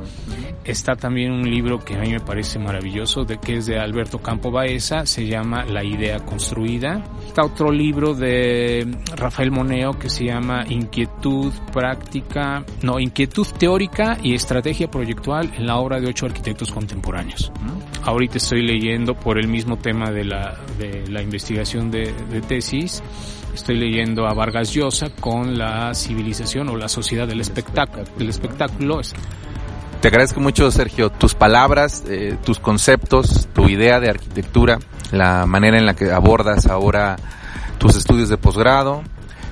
Está 0.64 0.96
también 0.96 1.32
un 1.32 1.50
libro 1.50 1.84
que 1.84 1.96
a 1.96 2.00
mí 2.00 2.12
me 2.12 2.20
parece 2.20 2.58
maravilloso, 2.58 3.26
de 3.26 3.38
que 3.38 3.58
es 3.58 3.66
de 3.66 3.80
Alberto 3.80 4.20
Campo 4.20 4.50
Baeza, 4.50 5.06
se 5.06 5.28
llama 5.28 5.66
La 5.66 5.84
idea 5.84 6.20
construida. 6.20 7.04
Está 7.26 7.44
otro 7.44 7.72
libro 7.72 8.14
de 8.14 8.88
Rafael 9.16 9.52
Moneo 9.52 9.98
que 10.00 10.10
se 10.10 10.26
llama 10.26 10.64
Inquietud 10.70 11.52
práctica, 11.74 12.64
no, 12.82 13.00
Inquietud 13.00 13.48
teórica 13.58 14.18
y 14.24 14.34
estrategia 14.36 14.90
proyectual 14.90 15.52
en 15.58 15.68
la 15.68 15.78
obra 15.78 16.00
de 16.00 16.08
ocho 16.08 16.28
arquitectos 16.28 16.72
contemporáneos. 16.72 17.52
Ahorita 18.04 18.38
estoy 18.38 18.62
leyendo 18.62 19.16
por 19.16 19.38
el 19.38 19.48
mismo 19.48 19.78
tema 19.78 20.12
de 20.12 20.26
la, 20.26 20.58
de 20.78 21.08
la 21.08 21.22
investigación 21.22 21.92
de, 21.92 22.14
de 22.32 22.42
tesis 22.42 23.04
Estoy 23.54 23.78
leyendo 23.78 24.28
a 24.28 24.34
Vargas 24.34 24.74
Llosa 24.74 25.10
con 25.20 25.58
la 25.58 25.94
civilización 25.94 26.70
o 26.70 26.76
la 26.76 26.90
sociedad 26.90 27.28
del 27.28 27.42
espectáculo. 27.42 28.04
Del 28.18 28.30
espectáculo. 28.30 29.02
Te 30.02 30.08
agradezco 30.08 30.42
mucho, 30.42 30.70
Sergio, 30.72 31.12
tus 31.12 31.34
palabras, 31.34 32.04
eh, 32.10 32.36
tus 32.44 32.60
conceptos, 32.60 33.48
tu 33.54 33.70
idea 33.70 34.00
de 34.00 34.10
arquitectura, 34.10 34.80
la 35.12 35.46
manera 35.46 35.78
en 35.78 35.86
la 35.86 35.94
que 35.94 36.12
abordas 36.12 36.66
ahora 36.66 37.16
tus 37.78 37.96
estudios 37.96 38.28
de 38.28 38.38
posgrado, 38.38 39.04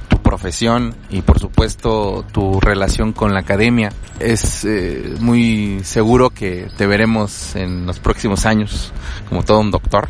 tu 0.09 0.17
profesión 0.17 0.93
y 1.09 1.21
por 1.21 1.39
supuesto 1.39 2.25
tu 2.33 2.59
relación 2.59 3.13
con 3.13 3.33
la 3.33 3.41
academia. 3.41 3.93
Es 4.19 4.65
eh, 4.65 5.15
muy 5.19 5.81
seguro 5.83 6.31
que 6.31 6.67
te 6.75 6.85
veremos 6.85 7.55
en 7.55 7.85
los 7.85 7.99
próximos 7.99 8.45
años 8.45 8.91
como 9.29 9.43
todo 9.43 9.61
un 9.61 9.71
doctor. 9.71 10.09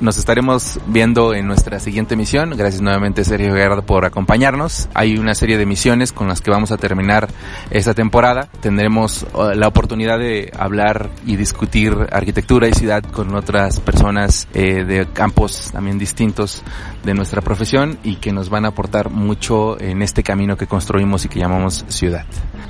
Nos 0.00 0.18
estaremos 0.18 0.80
viendo 0.86 1.34
en 1.34 1.46
nuestra 1.46 1.78
siguiente 1.80 2.16
misión. 2.16 2.50
Gracias 2.56 2.82
nuevamente 2.82 3.24
Sergio 3.24 3.54
Guerra 3.54 3.82
por 3.82 4.04
acompañarnos. 4.04 4.88
Hay 4.94 5.16
una 5.16 5.34
serie 5.34 5.58
de 5.58 5.66
misiones 5.66 6.12
con 6.12 6.28
las 6.28 6.40
que 6.40 6.50
vamos 6.50 6.72
a 6.72 6.76
terminar 6.76 7.28
esta 7.70 7.94
temporada. 7.94 8.48
Tendremos 8.60 9.26
la 9.54 9.68
oportunidad 9.68 10.18
de 10.18 10.52
hablar 10.58 11.10
y 11.26 11.36
discutir 11.36 11.94
arquitectura 12.10 12.68
y 12.68 12.72
ciudad 12.72 13.02
con 13.02 13.34
otras 13.34 13.80
personas 13.80 14.48
eh, 14.54 14.84
de 14.84 15.06
campos 15.06 15.70
también 15.72 15.98
distintos 15.98 16.62
de 17.04 17.14
nuestra 17.14 17.40
profesión 17.40 17.98
y 18.02 18.16
que 18.16 18.32
nos 18.32 18.48
van 18.48 18.64
a 18.64 18.68
aportar 18.68 19.10
mucho 19.10 19.80
en 19.80 20.02
este 20.02 20.22
camino 20.22 20.56
que 20.56 20.66
construimos 20.66 21.24
y 21.24 21.28
que 21.28 21.38
llamamos 21.38 21.84
ciudad. 21.88 22.24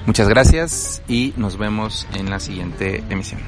Muchas 0.06 0.28
gracias 0.28 1.02
y 1.08 1.32
nos 1.36 1.56
vemos 1.56 2.06
en 2.14 2.28
la 2.28 2.38
siguiente 2.38 3.02
emisión. 3.10 3.40